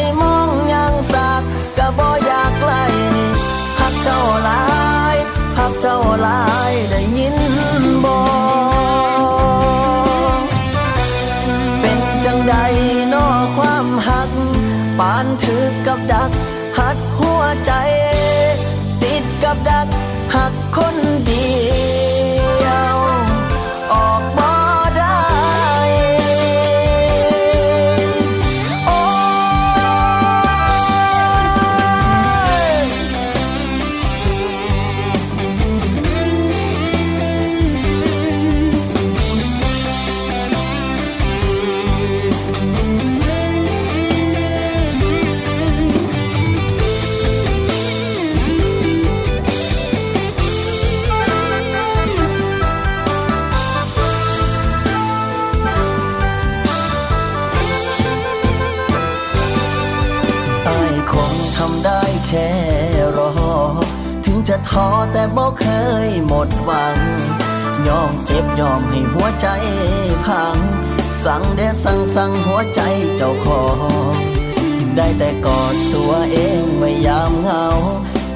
[68.59, 69.49] ยอมให้หัวใจ
[70.27, 70.57] พัง
[71.25, 72.81] สั่งเดสั่งสั่งหัวใจ
[73.17, 73.65] เจ้าขอ
[74.13, 74.15] ง
[74.97, 77.65] ได้แต่กอดตัวเองไว้ยามเหงา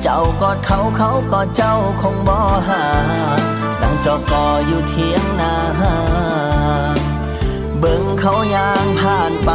[0.02, 2.84] เจ้ากอดเขาเขากอดเจ้าคงบ่หา
[3.80, 5.54] ดังจอกออยู่เทียงนา
[7.78, 9.50] เบิ่งเขายางผ่านไป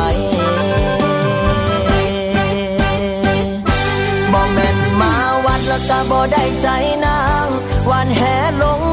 [4.31, 5.13] บ่แม่นมา
[5.45, 6.67] วัดแล้วก็บ่ได้ใจ
[7.05, 7.47] นาง
[7.89, 8.86] วันแห่ลง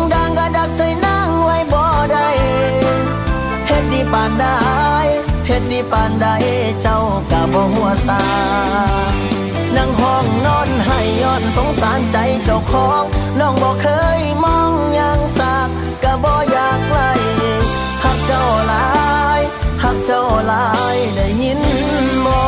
[3.94, 4.46] ดดีปานใด
[5.46, 6.26] เฮ็ดดีปานใด
[6.82, 6.98] เจ้า
[7.30, 8.20] ก็บ่หัวซา
[9.76, 13.04] นั่งห้องนอนให้ย้อนสงสารใจเจ้าของ
[13.38, 13.86] น้องบ่เค
[14.18, 15.68] ยมองยังสาก
[16.02, 17.10] ก็บ่อยากไล่
[18.04, 18.86] หักเจ้าหลา
[19.38, 19.40] ย
[19.84, 21.60] หักเจ้าหลายได้ยิน
[22.26, 22.38] บ่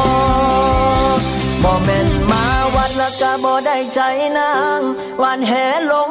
[1.62, 4.00] บ่แม่นมาวัดล้วก็บ่ได้ใจ
[4.38, 4.80] นาง
[5.22, 5.54] วันแห
[5.92, 5.94] ล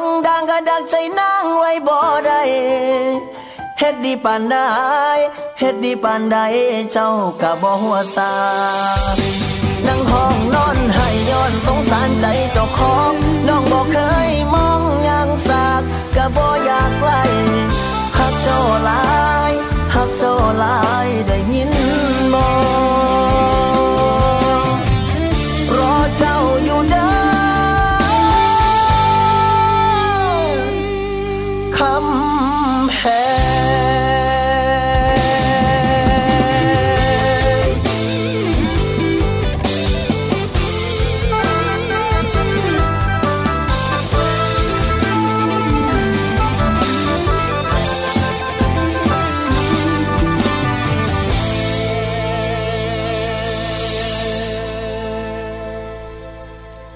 [3.78, 4.56] เฮ็ดดีปานใด
[5.58, 6.36] เฮ็ดดีปานใด
[6.92, 7.10] เจ้า
[7.42, 8.32] กะบ่หัวซา
[9.86, 13.12] นั่งห้องนอนให้ย้อนสงสารใจเจ้าของ
[13.48, 15.82] น้องบ่เคยมองยังสาก
[16.16, 17.22] กะบ่อยากไล่
[18.18, 19.02] หักเจ้าหลา
[19.50, 19.52] ย
[19.94, 21.75] หักเจ้าหลายได้ยิน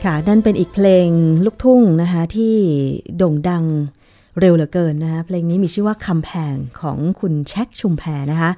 [0.06, 1.08] ค่ะนั่นเป็นอีกเพลง
[1.44, 2.56] ลูกทุ่งนะคะที่
[3.16, 3.64] โด่งดัง
[4.40, 8.50] เร็วเหลือเกินนะคะเพลงนี้มีชื่อว่าคำแพงของคุณแช็คชุมแพนะคะ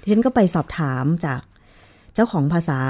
[0.00, 1.40] ดิฉันก็ไปสอบถามจาก
[2.14, 2.80] เจ้าของภาษา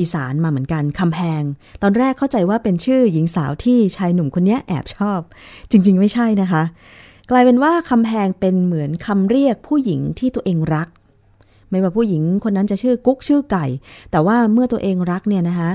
[0.00, 1.42] อีสานมาเหมือนกันคำแพง
[1.82, 5.20] ตอนแรกเข้าใจว่าเป็นชื่อหญิงสาวที่ชายหนุ่มคนนี้แอบชอบ
[5.70, 6.62] จริง ๆ ไม่ใช่นะคะ
[7.30, 10.88] กลายเป็นว่าคำแพงเป็นเหมือนคำเรียกผู้หญิงที่ตัวเองรัก
[11.70, 13.66] ไม่ว่าผู้หญิงคนนั้นจะชื่อกุ๊กชื่อไก่
[14.10, 15.70] แต่ว่าเมื่อตัวเองรักเนี่ยนะคะ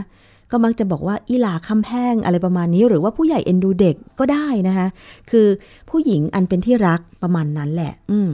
[0.52, 4.88] ก็มักจะบอกว่าอีหลาคำแพงอะไรประมาณนี้ หรือว่าผู้ใหญ่เอ็นดูเด็กก็ได้นะคะ
[5.32, 5.48] คือ
[5.90, 8.30] ผู้หญิงอันเป็นที่รักประมาณนั้นแหละ อืม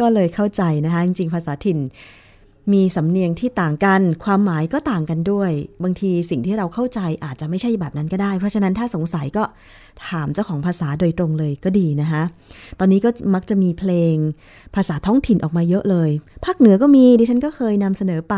[0.00, 1.78] ก็เลยเข้าใจนะคะ จริงๆภาษาถิ่น
[2.72, 5.50] มีสำเนียงที่ต่างกัน ความหมายก็ต่างกันด้วย
[5.82, 9.44] บางทีสิ่งที่เราเข้าใจอาจจะไม่ใช่แบบนั้นก็ได้ เพราะฉะนั้นถ้าสงสัยก็
[10.08, 12.22] ถามเจ้าของภาษาโดยตรงเลยก็ดีนะคะ
[12.78, 14.14] ตอนนี้ก็มักจะมีเพลง
[14.74, 16.10] ภาษาท้องถิ่นออกมาเยอะเลย
[16.44, 18.36] ภาคเหนือก็มีดิฉันก็เคยนำเสนอไป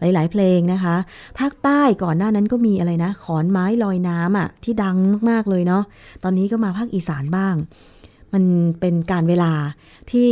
[0.00, 0.96] หลาย ๆ เพลงนะคะ
[1.38, 4.96] ภาคใต้ก่อนหน้านั้นก็มีอะไรนะ ขอนไม้ลอยน้ำอะที่ดัง
[5.30, 5.82] มากๆเลยเนาะ
[6.24, 7.54] ตอนนี้ก็มาภาคอีสานบ้าง
[8.32, 8.44] มัน
[8.80, 9.52] เป็นการเวลา
[10.12, 10.30] ที่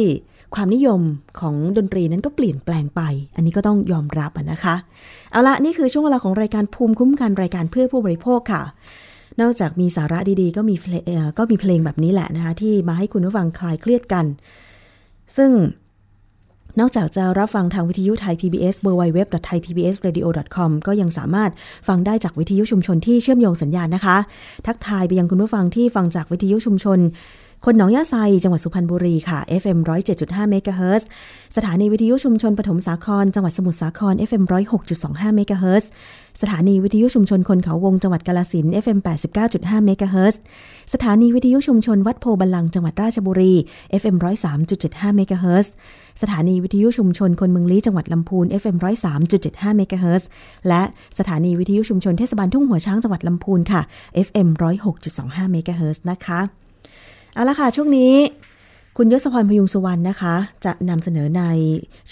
[0.54, 1.00] ความนิยม
[1.40, 3.02] ของดนตรีนั้นก็เปลี่ยนแปลงไป
[3.36, 4.74] อันนี้ก็ต้องยอมรับนะคะ
[5.30, 8.62] เอาละนี่คือช่วงเวลาของรายการภูมิคุ้มกันรายการเพื่อผู้บริโภคค่ะ
[9.40, 10.74] นอกจากมีสาระดีๆ ก็มี
[11.38, 14.24] ก็มีเพลงแบบนี้แหละนะคะที่มาให้คุณผู้ฟังคลายเครียดกัน
[15.36, 15.50] ซึ่ง
[16.80, 21.50] นอกจากจะรับฟังทางวิทยุไทย PBS www.thaipbsradio.com ก็ยังสามารถ
[21.88, 24.16] ฟังได้จากวิทยุชุมชนที่เชื่อมโยงสัญญาณนะคะ
[24.66, 26.98] ทักทายไปยังคุณผู้ฟังที่ฟังจากวิทยุชุมชน
[27.66, 29.78] คนหนองยาไซ จังหวัดสุพรรณบุรีค่ะ FM
[30.14, 31.08] 107.5เมกะเฮิรตซ์
[31.56, 34.42] สถานีวิทยุชุมชนปฐมสาคร จังหวัดสมุทรสาคร FM
[34.90, 35.90] 106.25เมกะเฮิรตซ์
[36.40, 38.98] สถานีวิทยุชุมชนคนเขาวงจังหวัดกาฬสินธุ์ FM
[39.42, 40.40] 89.5เมกะเฮิรตซ์
[40.92, 43.54] สถานีวิทยุชุมชนวัดโพธิ์บัลลังก์ จังหวัดราชบุรี
[44.00, 44.16] FM
[44.66, 45.72] 103.75เมกะเฮิรตซ์
[46.22, 48.76] สถานีวิทยุชุมชนคนเมืองลี้จังหวัดลำพูน FM
[49.26, 50.28] 103.75เมกะเฮิรตซ์
[50.68, 50.82] และ
[51.18, 53.80] สถานีวิทยุชุมชนเทศบาลทุ่งหัวช้างจังหวัดลำพูนค่ะ
[54.26, 54.48] FM
[55.00, 56.40] 106.25เมกะเฮิรตซ์นะคะ
[57.34, 58.14] เอาละค่ะ ช่วงนี้
[58.96, 61.42] คุณยศพรพยุงสุวรรณนะคะ จะนำเสนอใน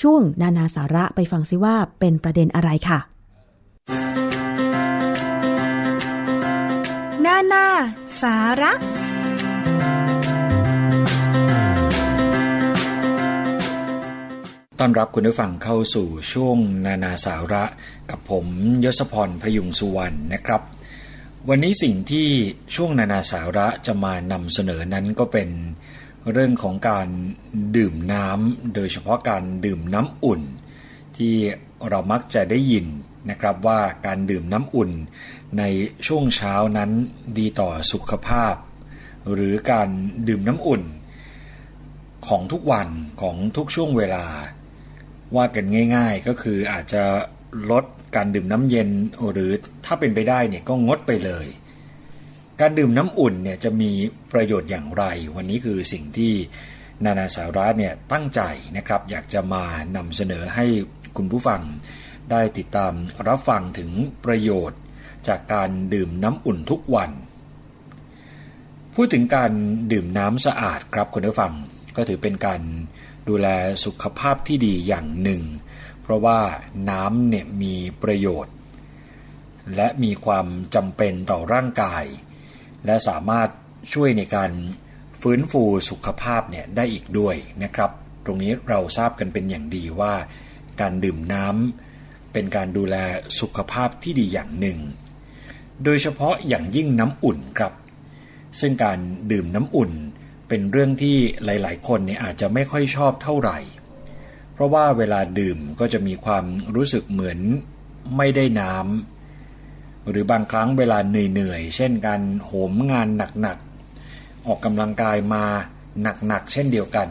[0.00, 2.98] ช่วงนานาสาระไปฟังซิว่าเป็นประเด็นอะไรค่ะ
[7.24, 7.66] นานา
[8.22, 8.72] สาระ
[14.78, 17.64] ต้อนรับคุณผู้ฟังเข้าสู่ช่วงนานาสาระ
[18.11, 18.46] กับผม
[18.85, 20.62] ยศพรพยุงสุวรรณนะครับ
[21.46, 22.29] วันนี้สิ่งที่
[22.74, 25.48] ช่วงนานาสาระจะมานำเสนอนั้นก็เป็น
[26.33, 27.09] เรื่องของการ
[27.77, 30.42] ดื่มน้ำโดยเฉพาะการดื่มน้ำอุ่น
[31.16, 31.35] ที่
[31.88, 32.87] เรามักจะได้ยิน
[33.31, 34.90] นะครับว่าการดื่มน้ำอุ่น
[35.59, 35.62] ใน
[36.07, 36.90] ช่วงเช้านั้น
[37.38, 38.55] ดีต่อสุขภาพ
[39.33, 39.88] หรือการ
[40.29, 40.83] ดื่มน้ำอุ่น
[42.29, 42.88] ของทุกวัน
[43.20, 44.27] ของทุกช่วงเวลา
[45.37, 47.03] ว่ากันง่าย ๆ ก็คืออาจจะ
[47.70, 47.85] ลด
[48.16, 48.88] การดื่มน้ำเย็น
[49.33, 49.51] หรือ
[49.85, 51.47] ถ้าเป็นไปได้เนี่ยก็งดไปเลย
[52.61, 53.90] การดื่มน้ำอุ่นเนี่ยจะมี
[54.33, 55.05] ประโยชน์อย่างไร
[55.37, 56.33] วันนี้คือสิ่งที่
[57.05, 58.40] นานาสาระเนี่ยตั้งใจ
[58.77, 59.64] นะครับอยากจะมา
[59.97, 60.66] นำเสนอให้
[61.16, 61.62] คุณผู้ฟัง
[62.31, 62.92] ได้ติดตาม
[63.29, 63.90] รับฟังถึง
[64.25, 64.81] ประโยชน์
[65.29, 67.11] จากการดื่มน้ำอุ่นทุกวัน
[68.94, 69.53] พูดถึงการ
[69.92, 71.53] ดื่มน้ำสะอาดครับคุณผู้ฟัง
[71.97, 72.61] ก็ถือเป็นการ
[73.29, 73.49] ดูแล
[73.85, 75.42] สุขภาพที่ดีอย่างหนึ่ง
[76.09, 76.40] เพราะว่า
[76.90, 78.55] น้ำเนี่ยมีประโยชน์
[79.77, 82.05] และมีความจำเป็นต่อร่างกาย
[82.87, 83.49] และสามารถ
[83.94, 84.51] ช่วยในการ
[85.23, 87.90] ฟื้นฟูสุขภาพเนี่ยได้อีกด้วยนะครับ
[88.25, 90.14] ตรงนี้เราทราบกันเป็นอย่างดีว่า
[90.81, 92.97] การดื่มน้ำเป็นการดูแล
[93.40, 94.79] สุขภาพที่ดีอย่างหนึ่ง
[95.85, 97.73] โดยเฉพาะอย่างยิ่งน้ำอุ่นครับ
[98.61, 98.99] ซึ่งการ
[99.33, 99.92] ดื่มน้ำอุ่น
[100.49, 103.59] เป็นเรื่องที่หลาย ๆ คนเนี่ยอาจจะไม่ค่อยชอบเท่าไหร่
[104.59, 106.44] เพราะว่าเวลาดื่มก็จะมีความ
[106.77, 107.38] รู้สึกเหมือน
[108.16, 113.09] ไม่ได้น้ำหรือบางครั้งเวลาเหนื่อยๆเช่นการโหมงาน
[113.40, 115.44] หนักๆออกกำลังกายมา
[116.27, 117.09] หนักๆเช่นเดียวกัน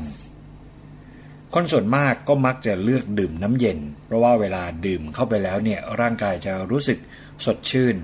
[1.54, 6.98] คนส่วนมากก็มักจะเลือกดื่มน้ำเย็น เพราะว่าเวลาดื่มเข้าไปแล้วเนี่ยร่างกายจะรู้สึก
[7.46, 7.96] สดชื่น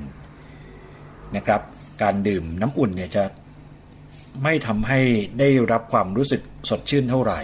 [1.36, 1.62] นะครับ
[2.02, 3.24] การดื่มน้ำอุ่นเนี่ยจะ
[4.44, 5.00] ไม่ทำให้
[5.40, 7.42] ได้รับความรู้สึกสดชื่นเท่าไหร่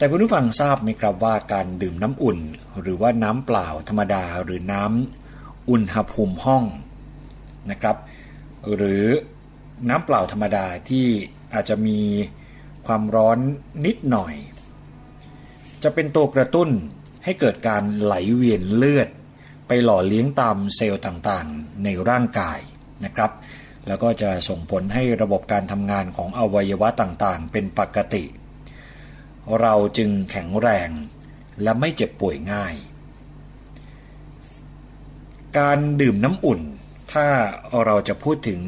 [0.00, 2.38] แต่คุณผู้ฟังทราบไหมครับว่าการดื่มน้ำอุ่น
[2.80, 6.64] หรือว่าน้ำเปล่าธรรมดาหรือน้ำอุณหภูมิห้อง
[7.70, 7.96] นะครับ
[8.74, 9.04] หรือ
[9.88, 11.06] น้ำเปล่าธรรมดาที่
[11.54, 12.00] อาจจะมี
[12.86, 13.38] ความร้อน
[13.86, 14.34] นิดหน่อย
[15.82, 16.68] จะเป็นตัวกระตุ้น
[17.24, 19.08] ให้เกิดการไหลเวียนเลือด
[19.68, 22.60] ไปหล่อเลี้ยงตามเซลล์ต่างๆ ในร่างกาย
[23.04, 23.30] นะครับ
[23.86, 30.88] แล้วก็จะส่งผลให้ระบบการทำงานของอวัยวะต่างๆ เป็นปกติเเราจึงแข็งแรง
[31.62, 32.74] และไม่เจ็บป่วยง่าย
[35.58, 36.60] การดื่มน้ำอุ่น
[37.12, 37.26] ถ้า
[37.84, 38.62] เราจะพูดถึง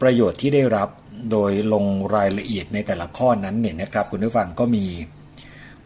[0.00, 0.88] ประโยชน์ที่ได้รับ
[1.30, 4.84] โดยลงรายละเอียดในแต่ละข้อนั้นเนี่ยนะครับ คุณผู้ฟังก็มี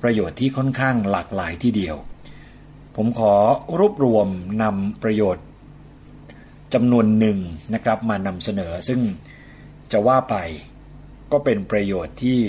[0.03, 1.96] ประโยชน์ที่ค่อนข้างหลากหลายที่เดียว
[2.96, 3.35] ผมขอ
[3.79, 4.29] รวบรวม
[4.62, 5.46] นำประโยชน์
[6.75, 7.38] จำนวนหนึ่ง
[7.75, 9.01] นะครับมานำเสนอ ซึ่ง
[9.92, 10.37] จะว่าไป
[11.33, 12.40] ก็เป็นประโยชน์ที่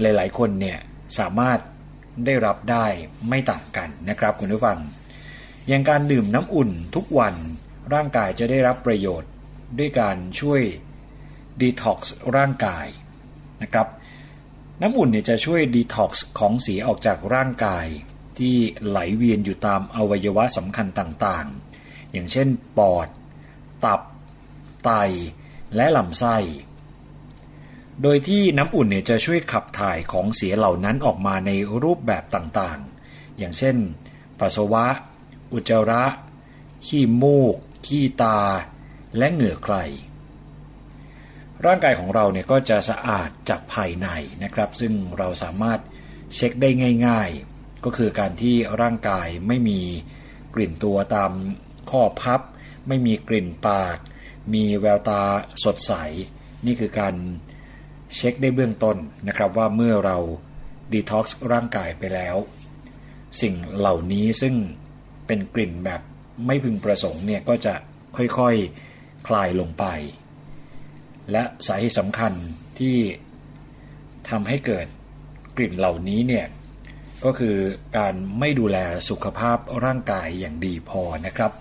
[0.00, 0.78] หลาย ๆ คนเนี่ย
[1.18, 1.58] สามารถ
[2.26, 2.86] ได้รับได้
[3.28, 4.78] ไม่ต่างกันนะครับคุณผู้ฟัง
[5.68, 7.34] อย่างการดื่มน้ำอุ่นทุกวัน
[7.94, 9.30] ร่างกายจะได้รับประโยชน์
[9.78, 10.62] ด้วยการช่วย
[11.60, 12.86] ดีท็อกซ์ร่างกาย
[13.62, 13.88] นะครับ
[14.80, 17.86] น้ำอุ่นเนี่ยจะช่วยดีท็อกซ์ของเสียออกจากร่างกาย
[18.38, 23.08] ที่ไหลเวียนอยู่ตามอวัยวะสำคัญต่างๆ อย่างเช่นปอด
[23.84, 24.00] ตับ
[24.84, 24.90] ไต
[25.76, 26.36] และลำไส้
[28.02, 31.50] โดยที่น้ำอุ่นเนี่ยจะช่วยขับถ่ายของเสียเหล่านั้นออกมาใน
[31.82, 33.76] รูปแบบต่างๆ อย่างเช่น
[34.40, 34.86] ปัสสาวะ
[35.52, 36.04] อุจจาระ
[36.86, 38.40] ขี้มูก ขี้ตา
[39.16, 39.76] และเหงื่อใคร
[41.66, 44.08] ร่างกายของเราเนี่ยก็จะสะอาดจากภายใน
[44.42, 45.80] นะครับ ซึ่งเราสามารถ
[46.34, 46.70] เช็คได้
[47.06, 49.80] ง่าย ๆ ก็คือการที่ร่างกายไม่มี
[50.54, 51.32] กลิ่นตัวตาม
[51.90, 52.40] ข้อพับ
[52.88, 53.96] ไม่มีกลิ่นปาก
[54.54, 55.22] มีแววตา
[55.64, 55.92] สดใส
[56.66, 57.14] นี่คือการ
[58.16, 58.96] เช็คได้เบื้องต้น
[59.28, 60.18] นะครับว่าเมื่อเรา
[60.92, 62.36] ดีท็อกซ์ร่างกายไปแล้ว
[63.42, 64.54] สิ่งเหล่านี้ซึ่ง
[65.26, 66.00] เป็นกลิ่นแบบ
[66.46, 67.74] ไม่พึงประสงค์เนี่ยก็จะ
[68.16, 68.42] ค่อยๆค
[69.26, 69.84] คลายลงไป
[71.30, 72.32] และสาเหตุสำคัญ
[72.78, 72.96] ที่
[74.30, 74.86] ทำให้เกิด
[75.56, 76.46] กลิ่นเหล่านี้เนี่ย
[77.24, 77.56] ก็คือ
[77.98, 78.78] การไม่ดูแล
[79.10, 81.52] สุขภาพร่างกายอย่างดีพอนะครับ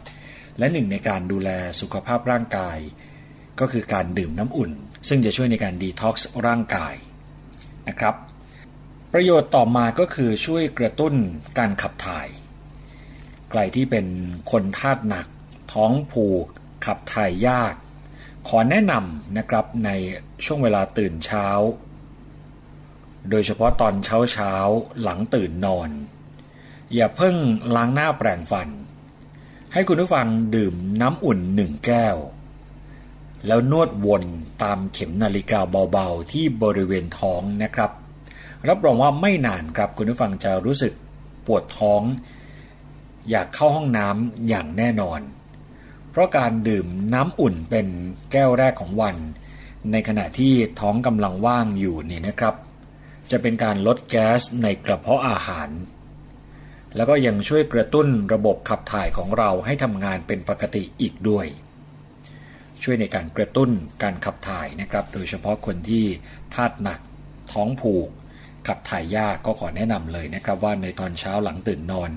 [0.57, 1.49] และหนึ่งในการดูแล
[1.81, 2.77] สุขภาพร่างกาย
[3.59, 4.71] ก็คือการดื่มน้ำอุ่น
[5.07, 6.95] ซึ่งจะช่วยในการดีท็อกซ์ร่างกาย
[7.87, 8.15] นะครับ
[9.13, 11.13] ประโยชน์ต่อมาก็คือช่วยกระตุ้น
[11.57, 12.27] การขับถ่าย
[13.49, 14.05] ใครที่เป็น
[14.51, 15.27] คนธาตุหนัก
[15.73, 16.45] ท้องผูก
[16.85, 17.73] ขับถ่ายยาก
[18.47, 19.89] ขอแนะนำนะครับใน
[20.45, 21.47] ช่วงเวลาตื่นเช้า
[23.29, 24.53] โดยเฉพาะตอนเช้าเช้า
[25.01, 25.89] หลังตื่นนอน
[26.93, 27.35] อย่าเพิ่ง
[27.75, 28.69] ล้างหน้าแปรงฟัน
[29.73, 32.15] ให้คุณผู้ฟังดื่มน้ำอุ่นหนึ่งแก้ว
[33.47, 34.23] แล้วนวดวน
[34.63, 35.59] ตามเข็มนาฬิกา
[35.91, 37.91] เบาๆ ที่บริเวณท้องนะครับ
[38.67, 40.93] รับรองว่าไม่นานครับคุณผู้ฟังจะรู้สึก
[41.45, 42.01] ปวดท้อง
[43.29, 45.19] อยากเข้าห้องน้ำอย่างแน่นอน
[46.11, 47.87] เพราะการดื่มน้ำอุ่นเป็น
[48.31, 49.15] แก้วแรกของวัน
[49.91, 52.55] ในขณะที่ท้องกำลังว่างอยู่นี่นะครับ
[53.31, 55.69] จะเป็นการลดแก๊สในกระเพาะอาหาร
[56.95, 61.47] แล้วก็ยังช่วยกระตุ้นระบบขับถ่ายของเราให้ทำงานเป็นปกติอีกด้วย
[62.83, 63.69] ช่วยในการกระตุ้น
[64.03, 66.05] การขับถ่ายนะครับ โดยเฉพาะคนที่
[66.55, 66.99] ธาตุหนัก
[67.53, 68.09] ท้องผูก
[68.67, 72.11] ขับถ่ายยากก็ขอแนะนำเลยนะครับ ว่าในตอนเช้าหลังตื่นนอน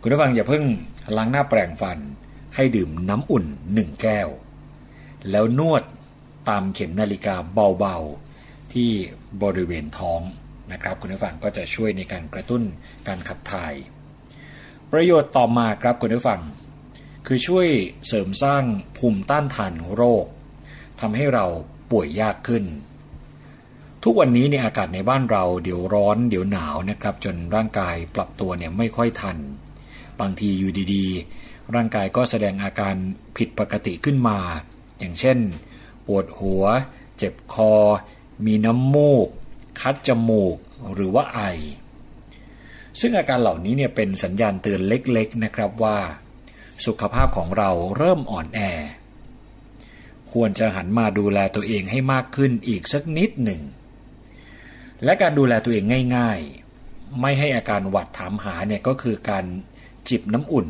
[0.00, 0.64] คุณผู้ฟังอย่าเพิ่ง
[1.16, 1.98] ล้างหน้าแปรงฟัน
[2.54, 3.44] ให้ดื่มน้ำอุ่น
[3.74, 4.28] หนึ่งแก้ว
[5.30, 5.82] แล้วนวด
[6.48, 7.34] ตามเข็มนาฬิกา
[7.78, 8.90] เบาๆที่
[9.42, 10.20] บริเวณท้อง
[10.72, 12.62] นะครับ คุณผู้ฟังก็จะช่วยในการกระตุ้น
[13.08, 13.74] การขับถ่าย
[14.92, 16.40] ประโยชน์ต่อมาครับคุณผู้ฟัง
[17.26, 17.68] คือช่วย
[18.06, 18.64] เสริมสร้าง
[18.96, 20.26] ภูมิต้านทานโรค
[21.00, 21.46] ทำให้เรา
[21.90, 22.64] ป่วยยากขึ้น
[24.04, 29.38] ทุกวันนี้เนี่ยอากาศในบ้านเราเดี๋ยวร้อนเดี๋ยวหนาวนะครับ จนร่างกายปรับตัวเนี่ยไม่ค่อยทัน
[30.20, 32.94] บางทีอยู่ดีๆ ร่างกายก็แสดงอาการ
[33.36, 34.38] ผิดปกติขึ้นมา
[34.98, 35.38] อย่างเช่น
[36.06, 36.64] ปวดหัว
[37.16, 37.72] เจ็บคอ
[38.46, 39.28] มีน้ำมูก
[39.80, 40.56] คัดจมูก
[40.94, 41.40] หรือว่าไอ
[43.00, 45.98] ซึ่งอาการเหล่านี้เนี่ยเป็นสัญญาณเตือนเล็กๆนะครับว่า
[46.86, 48.60] สุขภาพของเราเริ่มอ่อนแอ
[50.32, 53.60] ควรจะหันมาดูแลตัวเองให้มากขึ้นอีกสักนิดหนึ่ง
[55.04, 55.84] และการดูแลตัวเอง
[56.16, 56.38] ง่าย
[56.80, 59.44] ๆ ไม่ให้อาการหวัดถามหาเนี่ยก็คือการ
[60.08, 60.66] จิบน้ำอุ่น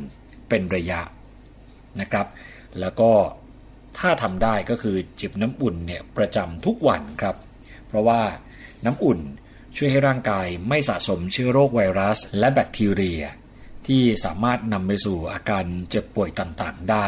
[0.49, 1.01] เป็นระยะ
[2.01, 2.27] นะครับ
[2.81, 3.11] แล้วก็
[3.99, 7.37] ถ้าทำได้ก็คือจิบน้ำอุ่นเนี่ยประจำทุกวันครับ
[7.87, 8.23] เพราะว่า
[8.85, 9.19] น้ำอุ่น
[9.77, 13.23] ช่วยให้ร่างกายไม่สะสมเชื้อโรคไวรัส และแบคทีเรีย
[13.87, 17.07] ที่สามารถนำไปสู่อาการเจ็บป่วยต่างๆได้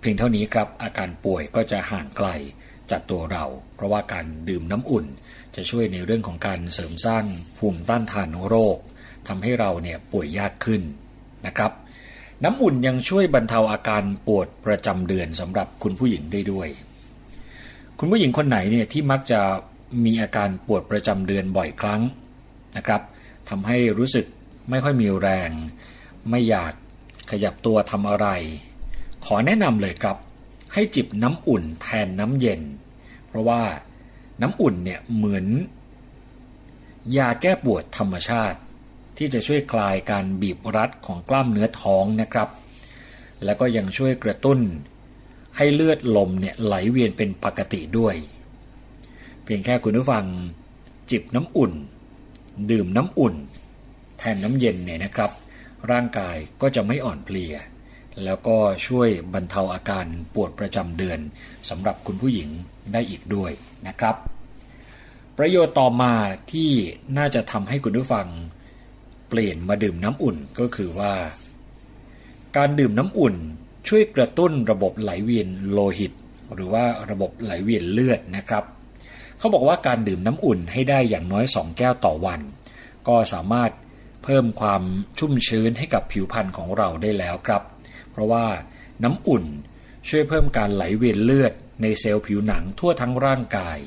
[0.00, 2.28] เพียงเท่านี้ครับอาการป่วยก็จะห่างไกล
[2.90, 3.44] จากตัวเรา
[3.74, 5.06] เพราะว่าการดื่มน้ำอุ่น
[5.56, 7.24] จะช่วยในเรื่องของการเสริมสร้าง
[7.58, 8.78] ภูมิต้านทานโรค
[9.28, 10.82] ทำให้เราเนี่ยป่วยยากขึ้น
[11.46, 11.72] นะครับ
[12.44, 16.68] น้ำอุ่นยังช่วยบรรเทาอาการปวดประจำเดือนสำหรับคุณผู้หญิงได้ด้วย
[17.98, 19.40] คุณผู้หญิงคนไหนเนี่ยที่มักจะ
[20.04, 22.00] มีอาการปวดประจำเดือนบ่อยครั้ง
[22.76, 23.02] นะครับ
[23.48, 24.26] ทำให้รู้สึก
[24.70, 25.50] ไม่ค่อยมีแรง
[26.30, 26.72] ไม่อยาก
[27.30, 28.28] ขยับตัวทำอะไร
[29.24, 30.16] ขอแนะนำเลยครับ
[30.72, 32.60] ให้จิบน้ำอุ่นแทนน้ำเย็น
[33.26, 33.62] เพราะว่า
[34.42, 35.46] น้ำอุ่นเนี่ยเหมือน
[37.16, 38.58] ยาแก้ปวดธรรมชาติ
[39.16, 42.48] ที่จะช่วยคลายการบีบรัดของกล้ามเนื้อท้องนะครับ
[43.44, 44.58] แล้วก็ยังช่วยกระตุ้น
[45.56, 48.14] ให้เลือดลมเนี่ยไหลเวียนเป็นปกติด้วย
[49.44, 50.24] เพียงแค่คุณผู้ฟัง
[51.10, 51.72] จิบน้ำอุ่น
[52.70, 53.34] ดื่มน้ำอุ่น
[54.22, 55.30] แทนน้ำเย็นเนี่ยนะครับ
[55.90, 57.54] ร่างกายก็จะไม่อ่อนเพลีย
[58.24, 58.56] แล้วก็
[58.86, 61.18] ช่วยบรรเทาอาการปวดประจำเดือน
[61.68, 62.48] สำหรับคุณผู้หญิง
[62.92, 63.52] ได้อีกด้วย
[63.86, 64.16] นะครับ
[65.38, 66.12] ประโยชน์ต่อมา
[66.52, 66.70] ที่
[67.18, 68.26] น่าจะทำให้คุณผู้ฟัง
[69.28, 71.12] เปลี่ยนมาดื่มน้ำอุ่นก็คือว่า
[72.56, 73.34] การดื่มน้ำอุ่น
[73.88, 76.12] ช่วยกระตุ้นระบบไหลเวียนโลหิต
[76.54, 78.64] หรือว่าระบบไหลเวียนเลือดนะครับ
[79.38, 82.40] เขาบอกว่าการดื่มน้ำอุ่นให้ได้อย่างน้อย 2 แก้วต่อวัน
[83.08, 83.70] ก็สามารถ
[84.30, 84.82] พิ่มความ
[85.18, 87.62] ชุ่มชื้นให้กับผิวพรรณของเราได้แล้วครับ
[88.10, 88.46] เพราะว่า
[89.04, 89.44] น้ำอุ่น
[90.08, 91.52] ช่วยเพิ่มการไหลเวียนเลือด
[91.82, 93.78] ในเซลล์ผิวหนังทั่วทั้งร่างกาย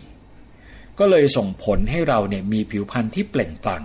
[0.99, 3.83] ก็เลยส่งผลให้เราเนี่ยมีผิวพรรณที่เปล่งปลั่ง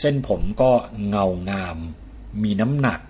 [0.00, 0.72] เส้นผมก็
[1.08, 1.76] เงางาม
[2.42, 3.00] มีน้ำหนัก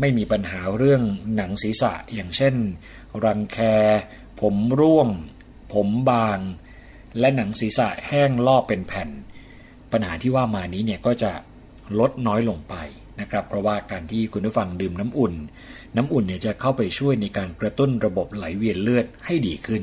[0.00, 1.02] ไม่มีปัญหาเรื่อง
[1.36, 2.54] หนังศีรษะอย่างเช่น
[3.24, 3.58] รังแค
[4.40, 5.08] ผมร่วง
[5.72, 6.38] ผมบาง
[7.18, 9.08] และหนังศีรษะแห้งลอกเป็นแผ่น
[9.92, 11.32] ปัญหาที่ว่ามานี้เนี่ยก็จะ
[11.98, 12.74] ลดน้อยลงไป
[13.20, 15.34] นะครับ เพราะว่าการที่คุณผู้ฟังดื่มน้ำอุ่น
[15.96, 19.82] น้ำอุ่นเนี่ยจะเข้าไปช่วยในการกระตุ้นระบบไหลเวียนเลือดให้ดีขึ้น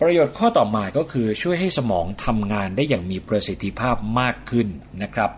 [0.00, 4.68] ประโยชน์ข้อต่อมาก็คือช่วยให้สมองทำงานได้อย่างมีประสิทธิภาพมากขึ้น
[5.02, 5.30] นะครับ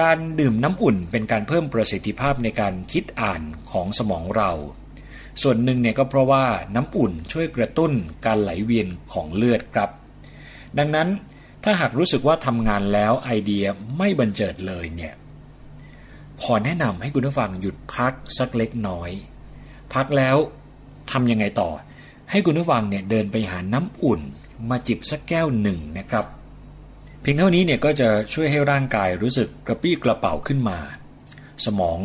[0.00, 3.42] การดื่มน้ำอุ่นเป็นการเพิ่มประสิทธิภาพในการคิดอ่าน
[3.72, 4.52] ของสมองเรา
[5.42, 6.44] ส่วนหนึ่งเนี่ยก็เพราะว่า
[6.74, 7.92] น้ำอุ่นช่วยกระตุ้น
[8.26, 9.90] การไหลเวียนของเลือดครับ
[10.78, 11.08] ดังนั้น
[11.64, 13.64] ถ้าหากรู้สึกว่าทำงานแล้วไอเดีย
[13.98, 15.14] ไม่บันเจิดเลยเนี่ย
[16.42, 19.10] ขอแนะนำให้คุณผู้ฟังหยุดพักสักเล็กน้อย
[19.94, 20.36] พักแล้ว
[21.12, 21.70] ทำยังไงต่อ
[22.30, 24.20] ให้คุณผู้ฟังเนี่ยเดินไปหาน้ำอุ่น
[24.70, 26.26] มาจิบสักแก้วหนึ่งนะครับ
[27.20, 30.78] เพียงเท่านี้เนี่ยก็จะช่วยให้ร่างกายรู้สึกกระปี้กระเป๋าขึ้นมา
[31.64, 32.00] สมอง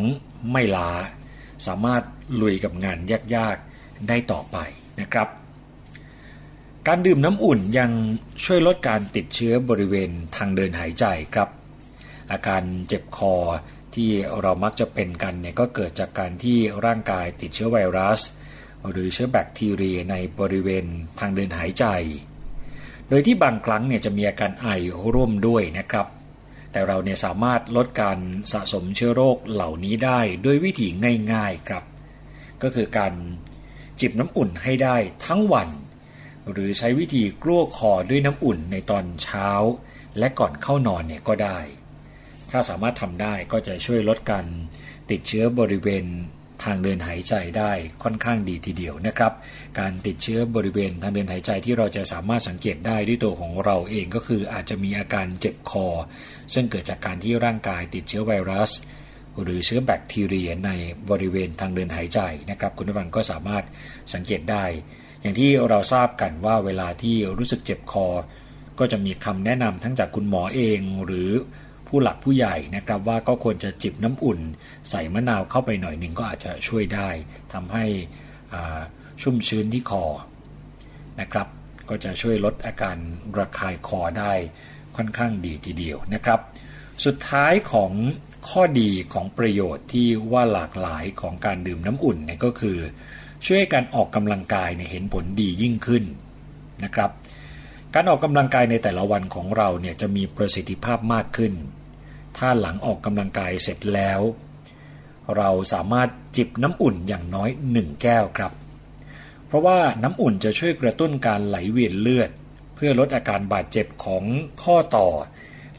[0.52, 0.90] ไม่ล้า
[1.66, 2.02] สามารถ
[2.40, 2.98] ลุยกับงาน
[3.34, 4.56] ยากๆได้ต่อไป
[5.00, 5.28] นะครับ
[6.90, 7.90] การดื่มน้ำอุ่นยัง
[8.44, 11.48] ช่วยลดการติดเชื้อบริเวณทางเดินหายใจครับ
[12.32, 13.34] อาการเจ็บคอ
[13.94, 14.10] ที่
[14.40, 18.20] เรามักจะเป็นกันเนี่ยก็เกิดจากการที่ร่างกายติดเชื้อไวรัส
[18.90, 20.84] หรือเชื้อแบคทีเรียในบริเวณ
[21.20, 21.84] ทางเดินหายใจ
[23.08, 24.68] โดยที่บางครั้งเนี่ยจะมีอาการไอ
[25.14, 26.06] ร่วมด้วยนะครับ
[26.72, 28.18] แต่เราเนี่ยสามารถลดการ
[28.52, 30.88] สะสมเชื้อโรคเหล่านี้ได้ด้วยวิธี
[31.32, 31.84] ง่ายๆครับ
[32.62, 33.12] ก็คือการ
[34.00, 35.70] จิบน้ำอุ่นให้ได้ทั้งวัน
[36.52, 39.48] หรือใช้วิธีกลั้วคอด้วยน้ำอุ่นในตอนเช้า
[40.18, 41.58] และก่อนเข้านอนเนี่ยก็ได้
[42.50, 44.46] ถ้าสามารถทำได้ก็จะช่วยลดการ
[45.10, 46.04] ติดเชื้อบริเวณ
[46.64, 47.72] ทางเดินหายใจได้
[48.02, 49.32] ค่อนข้างดีทีเดียวนะครับ
[49.78, 55.86] การติดเชื้อบริเวณทางเดินหายใจที่เราจะสามารถสังเกตได้ด้วยตัวของเราเองก็คืออาจจะมีอาการเจ็บคอ
[56.54, 58.70] ซึ่งเกิดจากการที่ร่างกายติดเชื้อไวรัส
[59.42, 60.70] หรือเชื้อแบคทีเรียใน
[61.10, 62.20] บริเวณทางเดินหายใจ
[62.50, 63.64] นะครับ คุณผู้ฟังก็สามารถ
[64.14, 64.64] สังเกตได้
[65.20, 68.06] อย่างที่เราทราบกันว่าเวลาที่รู้สึกเจ็บคอ
[68.78, 71.30] ก็จะมีคำแนะนำทั้งจากคุณหมอเองหรือ
[71.88, 74.40] ผู้หลักผู้ใหญ่นะครับว่าก็ควรจะจิบน้ำอุ่น
[74.90, 77.08] ใส่มะนาวเข้าไปหน่อยหนึ่งก็อาจจะช่วยได้
[77.52, 77.84] ทำให้
[79.22, 80.04] ชุ่มชื้นที่คอ
[81.20, 81.48] นะครับ
[81.88, 82.96] ก็จะช่วยลดอาการ
[83.38, 84.32] ระคายคอได้
[84.96, 86.40] ค่อนข้างดีทีเดียวนะครับ
[87.04, 87.92] สุดท้ายของ
[88.48, 92.78] ข้อดีของประโยชน์ที่ว่าหลากหลายของการดื่มน้ำอุ่นเนี่ยก็คือ
[93.44, 96.04] ช่วยการออกกำลังกายเนี่ยเห็นผลดียิ่งขึ้น
[96.84, 97.10] นะครับ
[97.94, 101.52] การออกกำลังกายในแต่ละวันของเราเนี่ยจะมีประสิทธิภาพมากขึ้น
[102.38, 104.20] ถ้าหลังออกกำลังกายเสร็จแล้ว
[105.36, 108.52] เราสามารถจิบน้ำอุ่นอย่างน้อยหนึ่งแก้วครับ
[109.46, 112.30] เพราะว่าน้ำอุ่นจะช่วยกระตุ้นการไหลเวียนเลือด
[112.74, 114.24] เพื่อลดอาการบาดเจ็บของ
[114.62, 115.08] ข้อต่อ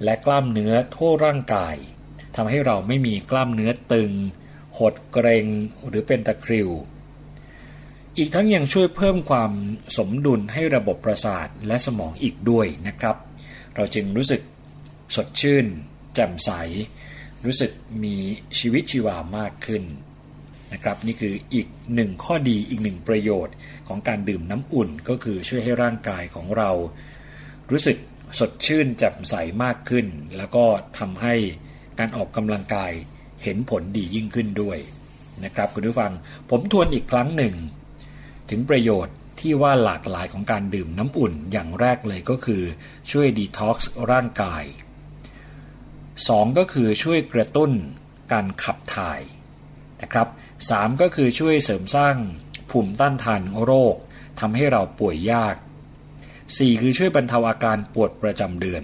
[0.04, 1.76] และกล้ามเนื้อทั่วร่างกาย
[2.36, 4.12] ทำให้เราไม่มีกล้ามเนื้อตึง
[4.78, 5.46] หดเกร็ง
[5.88, 6.70] หรือเป็นตะคริว
[8.20, 9.52] อีกทั้งยังช่วยเพิ่มความ
[9.98, 13.16] สมดุลให้ระบบประสาทและสมองอีกด้วยนะครับ
[13.76, 14.42] เราจึงรู้สึก
[15.16, 15.66] สดชื่น
[16.16, 16.50] แจ่มใส
[17.46, 17.72] รู้สึก
[18.04, 18.16] มี
[18.60, 19.84] ชีวิตชีวามากขึ้น
[20.74, 23.56] นะครับนี่คืออีกหนึ่งข้อดีอีกหนึ่งประโยชน์
[23.88, 26.72] ของการดื่มน้ำอุ่นก็คือช่วยให้ร่างกายของเรา
[27.72, 27.98] รู้สึก
[28.40, 30.06] สดชื่นแจ่มใสมากขึ้น
[30.38, 30.66] แล้วก็
[31.00, 31.36] ทำให้
[32.00, 32.92] การออกกำลังกาย
[33.44, 34.78] เห็นผลดียิ่งขึ้นด้วย
[35.44, 36.12] นะครับคุณผู้ฟัง
[36.50, 37.56] ผมทวนอีกครั้งหนึ่ง
[38.50, 42.64] ถึงประโยชน์ที่ว่าหลากหลายของการดื่มน้ำอุ่นอย่างแรกเลยก็คือ
[43.12, 44.64] ช่วยดีท็อกซ์ร่างกาย
[45.42, 47.72] 2 ก็คือช่วยกระตุ้น
[48.32, 49.22] การขับถ่าย
[50.02, 50.28] นะครับ
[50.66, 52.16] 3 ก็คือช่วยเสริมสร้าง
[52.70, 53.96] ภูมิต้านทานโรค
[54.40, 55.56] ทำให้เราป่วยยาก
[56.18, 58.84] 4 คือช่วยบรรเทาอาการปวดประจำเดือน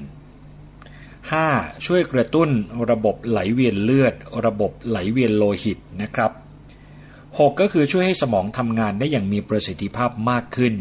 [1.12, 1.86] 5.
[1.86, 2.50] ช่วยกระตุ้น
[2.92, 4.14] ระบบไหลเวียนเลือด
[4.46, 6.32] ระบบไหลเวียนโลหิตนะครับ
[7.38, 7.50] 6.
[7.62, 10.76] ก็คือช่วยให้สมองทำงานได้อย่างมีประสิทธิภาพมากขึ้น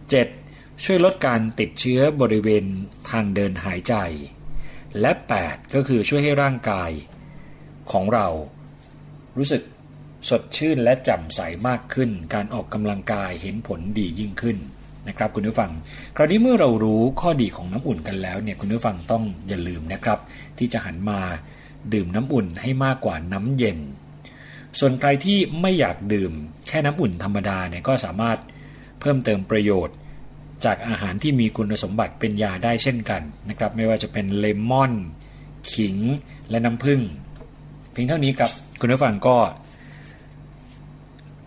[0.00, 0.84] 7.
[0.84, 2.64] ช่วยลดการติดเชื้อบริเวณ
[3.10, 3.94] ทางเดินหายใจ
[5.00, 5.12] และ
[5.42, 5.74] 8.
[5.74, 6.90] ก็คือช่วยให้ร่างกาย
[7.92, 8.26] ของเรา
[9.36, 9.62] รู้สึก
[10.28, 14.56] สดชื่นและแจ่มใสมากขึ้น การออกกำลังกายเห็นผลดียิ่งขึ้น
[15.08, 15.70] นะครับคุณผู้ฟัง
[16.16, 20.18] คราวนี้เมื่อเรารู้ข้อดีของน้ำอุ่นกันแล้วเนี่ยคุณผู้ฟังต้องอย่าลืมนะครับ
[20.58, 21.20] ที่จะหันมา
[21.92, 23.78] ดื่มน้ำอุ่นให้มากกว่าน้ำเย็น
[24.80, 26.32] ส่วนใครที่ไม่อยากดื่ม
[26.68, 28.38] แค่น้ำอุ่นธรรมดาเนี่ยก็สามารถ
[29.00, 29.96] เพิ่มเติมประโยชน์
[30.64, 34.92] จากอาหารที่มีคุณสมบัติเป็นยาได้เช่นกันนะครับ ไม่ว่าจะเป็นเลมอน
[35.72, 35.96] ขิง
[36.50, 37.00] และน้ำผึ้ง
[37.92, 38.50] เพียงเท่านี้ครับ
[38.80, 39.36] คุณผู้ฟังก็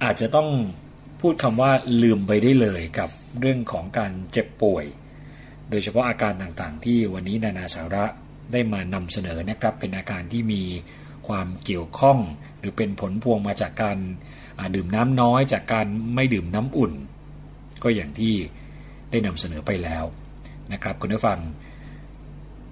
[0.03, 0.49] อาจจะต้อง
[1.21, 3.09] พูดคำว่าลืมไปได้เลยกับ
[3.39, 4.85] เรื่องของการเจ็บป่วย
[5.69, 8.05] โดยเฉพาะอาการต่างๆ ที่วันนี้นานาสาระ
[8.51, 10.61] ได้มานำเสนอนะครับ เป็นอาการที่มี
[11.29, 12.17] ความเกี่ยวข้อง
[12.59, 13.97] หรือเป็นผลพวงมาจากการ
[14.75, 16.93] ดื่มน้ำน้อยจากการไม่ดื่มน้ำอุ่น
[17.83, 18.33] ก็อย่างที่
[19.11, 20.03] ได้นำเสนอไปแล้ว
[20.73, 21.39] นะครับคุณผู้ฟัง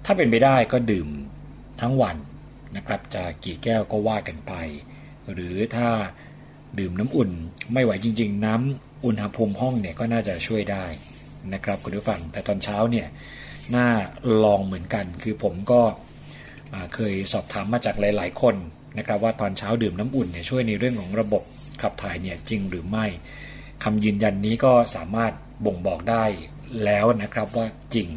[0.05, 1.07] ถ้าเป็นไปได้ก็ดื่ม
[1.81, 2.17] ทั้งวัน
[2.75, 4.53] นะครับจะกี่แก้วก็ว่ากันไป
[5.33, 5.87] หรือถ้า
[6.79, 7.29] ดื่มน้ำอุ่น
[7.73, 10.85] ไม่ไหวจริง ๆ น้ำอุณหภูมิห้องเนี่ยก็น่าจะช่วยได้
[11.53, 13.07] นะครับคุณผู้ฟังแต่ตอนเช้าเนี่ย
[13.75, 13.87] น่า
[14.43, 15.81] ลองเหมือนกัน คือผมก็
[16.95, 18.55] เคยสอบถามมาจากหลาย ๆ คน
[18.97, 21.43] นะครับว่าตอนเช้าดื่มน้ำอุ่นเนี่ยช่วยในเรื่องของระบบ
[21.81, 23.05] ขับถ่ายเนี่ยจริงหรือไม่
[23.83, 25.33] คำยืนยันนี้ก็สามารถ
[25.65, 26.25] บ่งบอกได้
[26.85, 27.65] แล้วนะครับว่า
[27.95, 28.07] จริง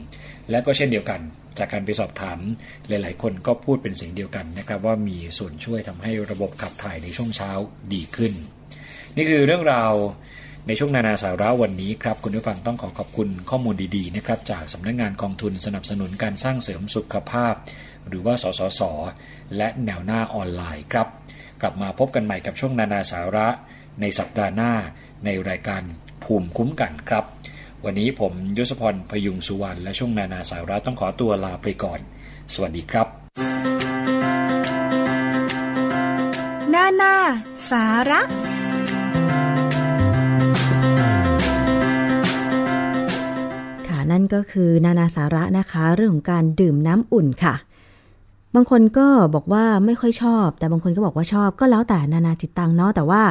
[0.50, 1.20] และก็เช่นเดียวกัน
[1.58, 2.38] จากการไปสอบถาม
[2.88, 7.50] หลาย ๆ คนก็พูดเป็นเสียงเดียวกันนะครับว่ามีส่วนช่วยทำให้ระบบขับถ่ายในช่วงเช้า
[7.94, 8.32] ดีขึ้น
[9.16, 9.92] นี่คือเรื่องราว
[10.66, 17.54] ในช่วงนานาสาระวันนี้ครับคุณผู้ฟังต้องขอขอบคุณข้อมูลดี ๆ นะครับจากสำนักงงานกองทุนสนับสนุนการสร้างเสริมสุขภาพ
[18.08, 18.82] หรือว่าสสส
[19.56, 21.08] และแนวหน้าออนไลน์ครับ
[21.60, 23.48] กลับมาพบกันใหม่กับช่วงนานาสาระ
[24.00, 24.72] ในสัปดาห์หน้า
[25.24, 25.82] ในรายการ
[26.24, 27.24] ภูมิคุ้มกันครับ
[27.84, 32.00] วันนี้ผมยศพรพยุงสุวรรณและช่วงนานาสาระต้องขอตัวลาไปก่อน
[32.54, 33.06] สวัสดีครับ
[36.74, 37.14] นานา
[37.70, 38.20] สาระ
[43.88, 47.54] ค่ะนั่นก็คือนานาสาระนะคะ เรื่องของการดื่มน้ำอุ่นค่ะ
[48.54, 53.22] บางคนก็บอกว่าไม่ค่อยชอบ แต่บางคนก็บอกว่าชอบก็แล้วแต่นานาจิตตังเนาะแต่ว่า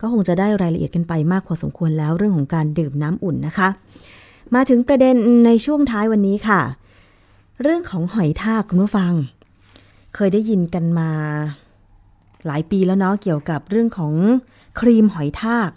[0.00, 3.68] ก็คงจะได้รายละเอียดกันไปมากพอสมควรแล้วเรื่องของการดื่มน้ำอุ่นนะคะ
[4.54, 5.14] มาถึงประเด็น
[5.46, 6.60] ในช่วงท้ายวันนี้ค่ะ
[7.62, 9.12] เรื่องของหอยทากคุณผู้ฟัง
[10.14, 11.10] เคยได้ยินกันมา
[12.46, 14.12] หลายปีแล้วเนาะเกี่ยวกับเรื่องของ
[14.80, 15.70] ครีมหอยทาก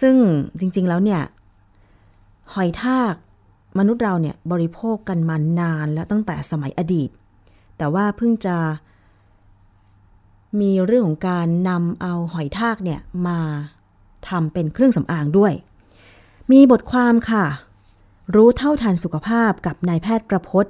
[0.00, 0.16] ซึ่ง
[0.58, 1.22] จริงๆแล้วเนี่ย
[2.54, 3.14] หอยทาก
[3.78, 7.10] มนุษย์เราเนี่ยบริโภคกันมานานแล้วตั้งแต่สมัยอดีต
[7.78, 8.56] แต่ว่าเพิ่งจะ
[10.60, 13.38] มีเรื่องของการนำเอาหอยทากเนี่ยมา
[14.28, 15.52] ทำเป็นเครื่องสำอางด้วย
[16.52, 17.44] มีบทความค่ะ
[18.34, 20.66] รู้เท่าทันสุขภาพกับนายแพทย์ประพศ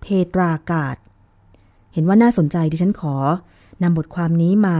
[0.00, 0.96] เพตรากาศ
[1.92, 3.14] เห็นว่าน่าสนใจดิฉันขอ
[3.82, 4.78] นำบทความนี้มา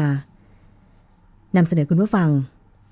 [1.57, 2.29] นำเสนอคุณผู้ฟัง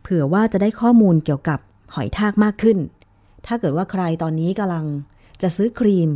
[0.03, 1.59] เผื่อว่าจะได้ข้อมูลเกี่ยวกับ
[1.95, 2.79] หอยทากมากขึ้น
[3.47, 4.85] ถ้าเกิดว่าใครตอนนี้กำลัง
[5.43, 6.11] จะซื้อครีม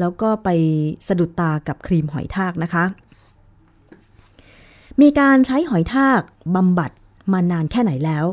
[0.00, 0.48] แล้วก็ไป
[1.08, 2.84] สะดุดตากับครีมหอยทากนะคะ
[5.00, 6.20] มีการใช้หอยทาก
[6.56, 6.90] บำบัด
[7.32, 8.26] มานานแค่ไหนแล้ว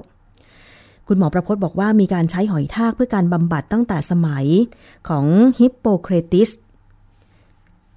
[1.08, 4.46] คุณหมอประพจน์บอกว่ามีการใช้หอยทากเพื่อการบำบัดตั้งแต่สมัย
[5.10, 5.26] ของ
[5.60, 6.50] ฮิปโปเครติส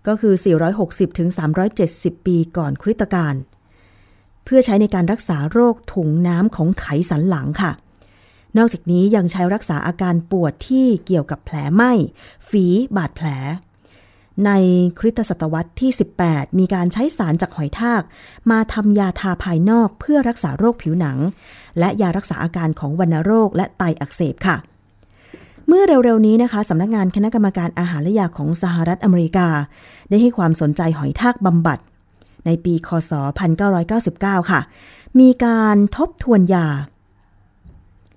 [0.07, 0.34] ก็คือ
[0.76, 1.28] 460ถึง
[1.78, 3.34] 370 ปีก่อนคริสตกาล
[4.45, 7.72] เพื่อใช้ในการรักษาโรคถุงน้ำของไขสันหลังค่ะ
[8.59, 11.92] นอกจากนี้ยังใช้รักษาอาการปวดที่เกี่ยวกับแผลไหม้
[12.48, 13.28] ฝีบาดแผล
[14.46, 14.50] ใน
[14.98, 15.90] คริสตศตวรรษที่
[16.24, 18.03] 18 มีการใช้สารจากหอยทาก
[18.50, 21.18] มาทำยาทาภายนอกเพื่อรักษาโรคผิวหนัง
[21.78, 24.57] และยารักษาอาการของวัณโรคและไตอักเสบค่ะ
[25.68, 29.48] เมื่อเร็วๆนี้นะคะสำนักงานคณะกรรมการอาหารและยาของสหรัฐอเมริกา
[30.09, 31.78] ได้ให้ความสนใจหอยทากบำบัด
[32.46, 33.12] ในปี คศ
[33.82, 34.61] 1999 ค่ะ
[35.20, 36.66] มีการทบทวนยา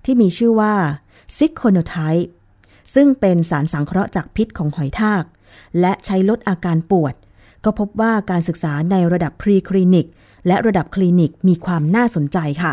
[0.06, 0.74] ที่มีชื่อว่า
[1.36, 2.28] ซิกโคโนไทป์
[2.94, 5.22] ซึ่งเป็นสารสังเคราะห์จากพิษของหอยทาก
[5.80, 7.14] และใช้ลดอาการปวด
[7.64, 10.06] ก็พบว่าการศึกษาในระดับพรีคลินิก
[10.46, 12.72] และระดับคลินิกมีความน่าสนใจค่ะ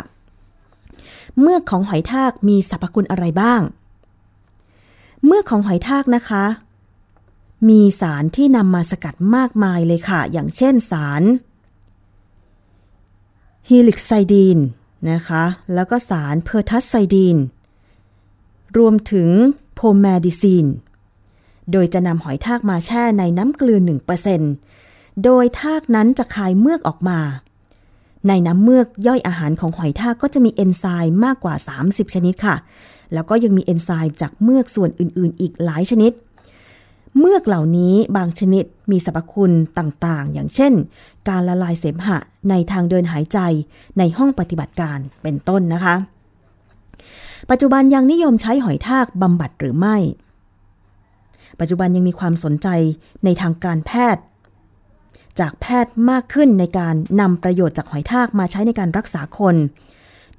[1.39, 3.61] เมือกของหอยทากมีสรรพคุณอะไรบ้าง
[5.25, 6.45] เมือกของหอยทากนะคะ
[7.69, 11.23] มีสารที่นำมาสกัดมากมายเลยค่ะ อย่างเช่นสาร
[13.70, 14.59] helicidine
[15.12, 15.43] นะคะ
[15.74, 17.38] แล้วก็สาร pertussidine
[18.78, 19.30] รวมถึง
[19.76, 20.66] โพแมดิซีน
[21.72, 23.80] โดยจะนำหอยทากมาแช่ในน้ำเกลือ
[24.51, 27.20] 1%โดยทากนั้นจะคายเมือกออกมา
[28.28, 32.56] ในน้ำเมือกย่อยอาหารของหอยทากก็จะมีเอนไซม์มากกว่า 30 ชนิดค่ะ
[33.14, 36.12] แล้วก็ยังมีเอนไซม์จากเมือกส่วนอื่น ๆ อีกหลายชนิด
[37.20, 40.74] เมือกเหล่านี้บางชนิดมีสรรพคุณต่างๆ อย่างเช่น
[41.30, 42.17] การละลายเสมหะ
[42.49, 43.39] ในทางเดินหายใจ
[43.97, 45.95] ในห้องปฏิบัติการเป็นต้นนะคะ
[47.49, 49.97] ปัจจุบันยังนิยมใช้หอยทากบำบัดหรือไม่
[51.59, 52.67] ปัจจุบันยังมีความสนใจ
[53.26, 54.24] ในทางการแพทย์
[55.39, 59.55] จากแพทย์มากขึ้นในการนำประโยชน์จากหอยทากมาใช้ในการรักษาคน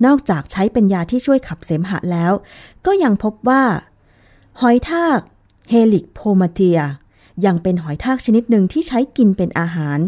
[0.07, 2.33] นอกจากใช้เป็นยาที่ช่วยขับเสมหะแล้ว
[2.87, 3.63] ก็ยังพบว่า
[4.61, 5.21] หอยทาก
[5.71, 6.81] เฮลิกโพมาเทีย
[7.47, 9.99] ยังเป็นหอยทากชนิดหนึ่งที่ใช้กินเป็นอาหาร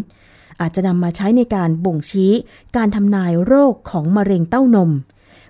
[0.61, 2.33] อาจจะนำมาใช้ในการบ่งชี้
[2.77, 4.91] การทำนายโรคของมะเร็งเต้านม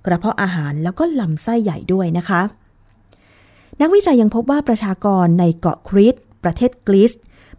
[0.07, 2.43] กระเพาะอาหารแล้วก็ลำไส้ใหญ่ด้วยนะคะ
[3.81, 7.13] นักวิจัยยังพบว่าประชากรในเกาะคริตประเทศกรีซ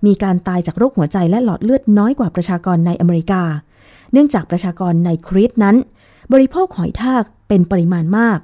[0.05, 3.43] มีการตายจากโรคหัวใจและหลอดเลือดน้อยกว่าประชากรในอเมริกา
[4.11, 5.75] เนื่องจากประชากรในคริตนั้น
[6.33, 8.39] บริโภคหอยทากเป็นปริมาณมาก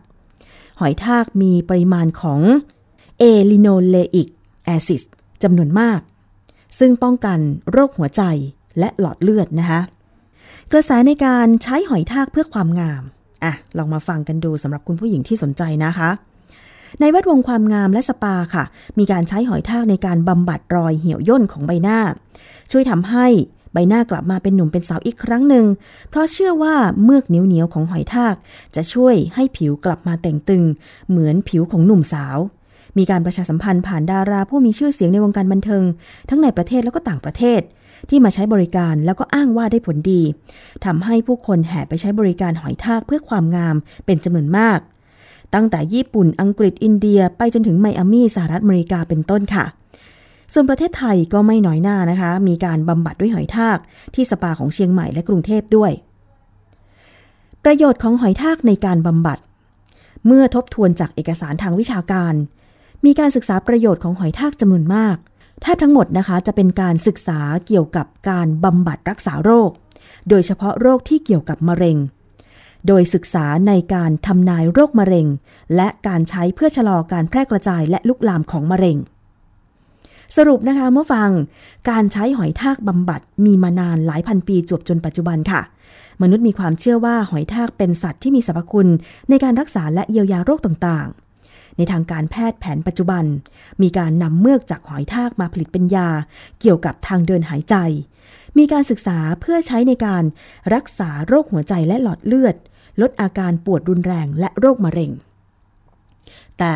[0.79, 2.41] หอยทากมีปริมาณของ
[3.19, 4.27] เอลิโนเลอิก
[4.65, 5.01] แอซิด
[5.43, 5.99] จำนวนมาก
[6.79, 7.39] ซึ่งป้องกัน
[7.71, 8.21] โรคหัวใจ
[8.79, 9.81] และหลอดเลือดนะคะ
[10.71, 13.03] กระแสในการใช้หอยทากเพื่อความงาม
[13.43, 16.09] อะลองมาฟังกันดูสำหรับคุณผู้หญิงที่สนใจนะคะ
[16.99, 18.63] ในแวดวงความงามและสปาค่ะ
[18.99, 21.99] มีการใช้หอยทากในการบำบัดรอยเหี่ยวย่นของใบหน้า
[22.71, 23.27] ช่วยทำให้
[23.73, 25.65] ใบหน้ากลับมาเป็นหนุ่มเป็นสาวอีกครั้งหนึ่ง
[26.09, 28.35] เพราะเชื่อว่าเมือกเหนียวๆของหอยทาก
[28.75, 30.63] จะช่วยให้ผิวกลับมาแต่งตึง
[31.09, 32.37] เหมือนผิวของหนุ่มสาว
[32.97, 35.83] มีการประชาสัมพันธ์ผ่านดาราผู้มีชื่อเสียงในวงการบันเทิง
[36.29, 37.61] ทั้งในประเทศแล้วก็ต่างประเทศ
[38.09, 40.21] ที่มาใช้บริการแล้วก็อ้างว่าได้ผลดี
[40.85, 43.75] ทำให้ผู้คนแห่ไปใช้บริการหอยทากเพื่อความงาม
[44.05, 44.79] เป็นจำนวนมาก
[45.53, 49.65] ตั้งแต่ญี่ปุ่นอังกฤษอินเดียไปจนถึงไมอามี่สหรัฐอเมริกาเป็นต้นค่ะ
[50.53, 53.77] ส่วนประเทศไทยก็ไม่น้อยหน้านะคะ มีการบำบัดด้วยหอยทาก
[54.15, 55.91] ที่สปาของเชียงใหม่และกรุงเทพด้วย
[57.63, 59.39] ประโยชน์ของหอยทากในการบำบัด
[60.27, 62.33] เมื่อทบทวนจากเอกสารทางวิชาการ
[63.05, 65.15] มีการศึกษาประโยชน์ของหอยทากจำนวนมาก
[65.63, 69.69] แทบทั้งหมดนะคะจะเป็นการศึกษาเกี่ยวกับการบำบัดรักษาโรค
[70.29, 71.97] โดยเฉพาะโรคที่เกี่ยวกับมะเร็ง
[72.87, 75.27] โดยศึกษาในการทำนายโรคมะเร็ง
[75.75, 78.97] และการใช้เพื่อชะลอการแพร่กระจายและลุกลามของมะเร็ง
[80.37, 81.29] สรุปนะคะเมื่อฟัง
[81.89, 85.61] การใช้หอยทากบำบัดมีมานานหลายพันปีจวบจนปัจจุบันค่ะ
[86.21, 88.89] มนุษย์มีความเชื่อว่าหอยทากเป็นสัตว์ที่มีสรรพคุณ
[89.29, 91.22] ในการรักษาและเยียวยาโรคต่างๆ
[91.77, 93.25] ในทางการแพทย์แผนปัจจุบัน
[93.81, 96.09] มีการนำเมือกจากหอยทากมาผลิตเป็นยา
[96.59, 97.75] เกี่ยวกับทางเดินหายใจ
[98.57, 100.23] มีการศึกษาเพื่อใช้ในการ
[100.73, 102.55] รักษาโรคหัวใจและหลอดเลือด
[103.01, 105.11] ลดอาการปวดรุนแรงและโรคมะเร็ง
[106.59, 106.73] แต่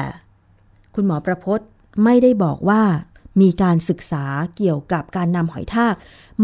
[0.96, 1.68] คุณหมอประพจน์
[2.04, 2.84] ไม่ได้บอกว่า
[3.42, 4.24] มีการศึกษา
[4.58, 5.96] เกี่ยวกับการนำหอยทาก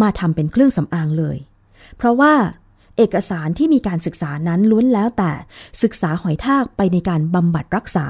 [0.02, 1.38] มาทำเป็นเครื่องสำอางเลย
[1.98, 2.34] เพราะว่า
[2.98, 5.32] เอกสารที่มีการศึกษานั้นล้วนแล้วแต่
[5.84, 8.08] ศึกษาหอยทากไปในการบำบัดรักษา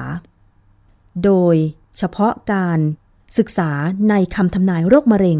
[1.24, 1.56] โดย
[1.98, 2.78] เฉพาะการ
[3.38, 3.70] ศึกษา
[4.10, 5.38] ในคำทำนายโรคมะเร็ง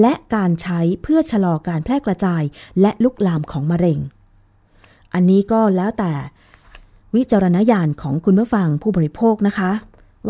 [0.00, 2.42] และการใช้เพื่อชะลอการแพร่กระจาย
[2.80, 3.98] และลุกลามของมะเร็ง
[5.14, 6.12] อันนี้ก็แล้วแต่
[7.14, 9.70] วิจารณญาณของคุณผู้ฟังผู้บริโภคนะคะ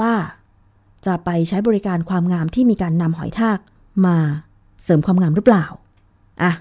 [0.01, 0.12] ว่า
[1.07, 3.59] จะไปใช้บริการความงามที่มีการนำหอยทาก
[4.07, 4.16] มา
[4.84, 5.64] เสริมความงามหรือเปล่า
[6.43, 6.53] อะ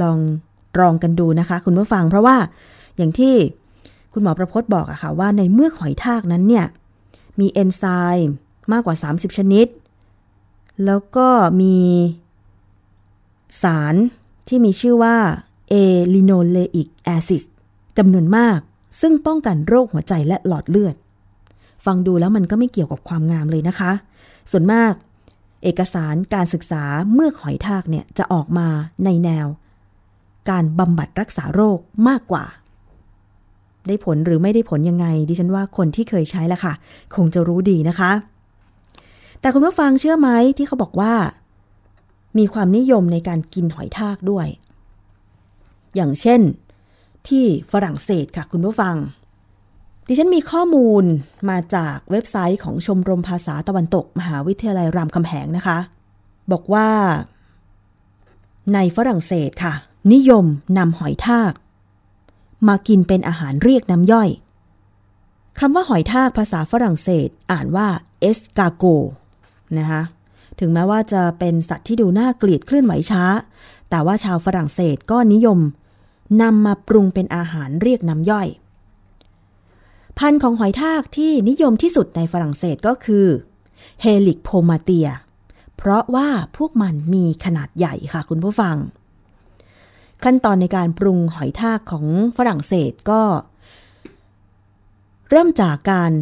[0.00, 0.18] ลอง
[0.80, 2.36] ลองกันดูนะคะ คุณผู้ฟังเพราะว่า
[2.96, 3.34] อย่างที่
[4.12, 6.66] คุณหมอประพจน์บอกอะค่ะว่าในเมื่อหอยทากนั้นเนี่ย
[7.40, 7.84] มีเอนไซ
[8.26, 8.34] ม์
[8.72, 9.66] มากกว่า 30 ชนิด
[10.84, 11.28] แล้วก็
[11.60, 11.76] มี
[13.62, 13.94] สาร
[14.48, 15.16] ที่มีชื่อว่า
[15.68, 15.74] เอ
[16.14, 17.44] ลิโนเลอิกแอซิด
[17.98, 18.58] จำนวนมาก
[19.00, 20.94] ซึ่งป้องกันโรคหัวใจและหลอดเลือด
[21.84, 23.92] ฟังดูแล้วมันก็ไม่เกี่ยวกับความงามเลยนะคะ
[24.50, 24.92] ส่วนมาก
[25.62, 26.84] เอกสารการศึกษา
[27.14, 28.68] เมื่อหอยทากเนี่ยจะออกมา
[29.04, 29.46] ในแนว
[30.50, 31.78] การบำบัดรักษาโรค
[32.08, 32.44] มากกว่า
[33.88, 36.72] ได้ผลหรือไม่ได้ผลยังไง ดิฉันว่าคนที่เคยใช้ละค่ะ
[37.14, 38.12] คงจะรู้ดีนะคะ
[39.40, 41.14] แต่คุณผู้ฟังเชื่อไหมที่เขาบอกว่า
[42.38, 44.46] มีความนิยมในการกินหอยทากด้วย
[45.94, 46.40] อย่างเช่น
[47.28, 48.96] ที่ฝรั่งเศสค่ะคุณผู้ฟัง
[50.08, 51.04] ดิฉันมีข้อมูล
[51.50, 55.78] มาจากเว็บไซต์ของชมรมภาษาตะวันตก มหาวิทยาลัยรามคำแหงนะคะ
[56.52, 56.88] บอกว่า
[58.74, 59.74] ในฝรั่งเศสค่ะ
[60.12, 60.44] นิยม
[60.78, 61.52] นำหอยทาก
[62.68, 64.28] มากินเป็นอาหารเรียกน้ำย่อย
[65.58, 67.88] คำว่าหอยทากภาษาฝรั่งเศสอ่านว่า
[68.20, 68.84] เอสกาโก
[69.78, 70.02] นะคะ
[70.58, 73.24] ถึงแม้ว่าจะเป็นสัตว์ที่ดูน่าเกลียดเคลื่อนไหวช้า
[73.90, 75.58] แต่ว่าชาวฝรั่งเศสก็นิยม
[76.42, 78.48] นำมาปรุงเป็นอาหารเรียกน้ำย่อย
[80.18, 83.26] พันธุ์ของหอยทากที่นิยมที่สุดในฝรั่งเศสก็คือ
[84.00, 85.08] เฮลิกโพมาเตีย
[85.76, 88.76] เพราะว่าพวกมันมีขนาดใหญ่ค่ะคุณผู้ฟัง
[90.24, 92.06] ขั้นตอนในการปรุงหอยทากของ
[92.36, 93.22] ฝรั่งเศสก็
[95.30, 96.12] เริ่มจากการ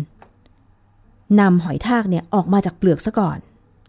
[1.40, 3.38] นำหอยทากเนี่ยออกมาจากเปลือกซะก่อน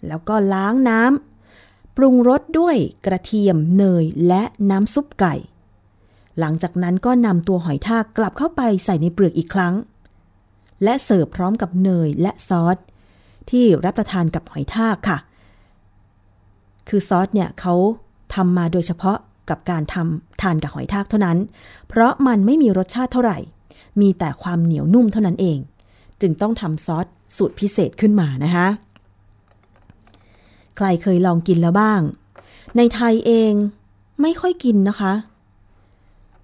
[0.08, 2.76] แล้วก็ล้างน้ำปรุงรสด้วย
[3.06, 5.36] กระเทียมเนยและน้ำซุปไก่
[6.40, 9.74] หลังจากนั้นก็นำตัวหอยทากกลับเข้าไปใส่ในเปลือกอีกครั้ง
[10.84, 12.78] และเสิร์ฟพร้อมกับเนยและซอส
[13.50, 15.18] ที่รับประทานกับหอยทากค่ะ
[16.90, 17.74] คือซอสเนี่ยเขา
[18.34, 19.18] ทำมาโดยเฉพาะ
[19.50, 21.38] กับการทำทานกับหอยทากเท่านั้น
[21.88, 23.38] เพราะมันไม่มีรสชาติเท่าไหร่
[24.02, 25.58] มีแต่ความเหนียวนุ่มเท่านั้นเอง
[26.22, 27.06] จึงต้องทำซอส
[27.38, 28.68] สูตรพิเศษขึ้นมานะคะ
[30.78, 32.02] ใครเคยลองกินแล้วบ้าง
[32.78, 33.54] ในไทยเอง
[34.22, 35.14] ไม่ค่อยกินนะคะ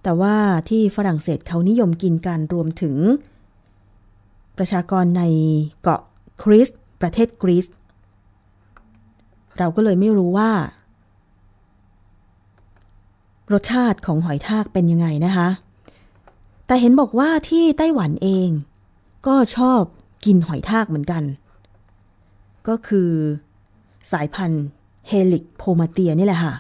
[0.04, 0.36] แต่ว่า
[0.70, 2.96] ที่ฝรั่งเศสเขานิยมกินกันรวมถึง
[4.58, 5.24] ประชากรใน
[5.82, 6.02] เกาะ
[6.42, 6.68] คริส
[7.02, 7.66] ประเทศกรีซ
[9.58, 10.52] เราก็เลยไม่รู้ว่า
[13.54, 15.48] รสชาติของหอยทากเป็นยังไงนะคะ
[16.68, 18.50] แต่เห็นบอกว่าที่ไต้หวันเอง
[19.28, 19.82] ก็ชอบ
[20.26, 21.24] กินหอยทากเหมือนกัน
[22.68, 23.10] ก็คือ
[24.12, 24.66] สายพันธุ์
[25.08, 26.54] เฮลิกโพมาเตียนี่แหละค่ะ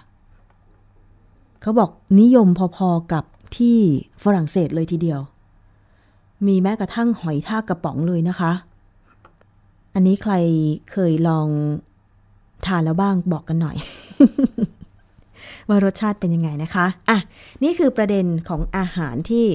[1.61, 1.89] เขาบอก
[2.21, 3.23] นิยมพอๆกับ
[3.57, 3.77] ที่
[4.23, 5.19] ฝรั่งเศสเลยทีเดียว
[6.47, 8.51] มีแม้กระทั่งหอยทากกระป๋องเลยนะคะ
[9.93, 10.33] อันนี้ใคร
[10.91, 11.47] เคยลอง
[12.65, 13.77] ทานแล้วบ้างบอกกันหน่อย
[15.69, 17.17] ว่ารสชาติเป็นยังไงนะคะอะ
[17.63, 19.47] นี่คือประเด็นของอาหารที่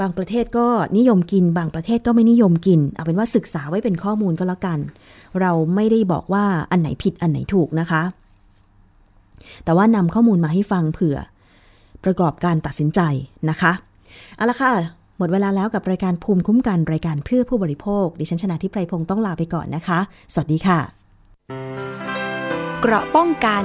[0.00, 0.66] บางประเทศก็
[0.98, 4.78] นิยมกิน บางประเทศก็ไม่นิยมกิน เอาเป็นว่าศึกษาไว้เป็นข้อมูลก็แล้วกัน
[5.40, 8.02] เราไม่ได้บอกว่าอันไหนผิดอันไหนถูกนะคะ
[9.64, 11.18] แต่ว่านำข้อมูลมาให้ฟังเผื่อ
[12.04, 13.00] ประกอบการตัดสินใจ
[13.50, 13.72] นะคะ
[14.36, 14.72] เอาละค่ะ
[15.18, 19.98] หมดเวลาแล้วกับรายการภูมิคุ้มกันรายการเพื่อผู้บริโภค ดิฉันชนะทิพไพรพงศ์ต้องลาไปก่อนนะคะ
[20.32, 20.78] สวัสดีค่ะ
[22.80, 23.64] เกราะป้องกัน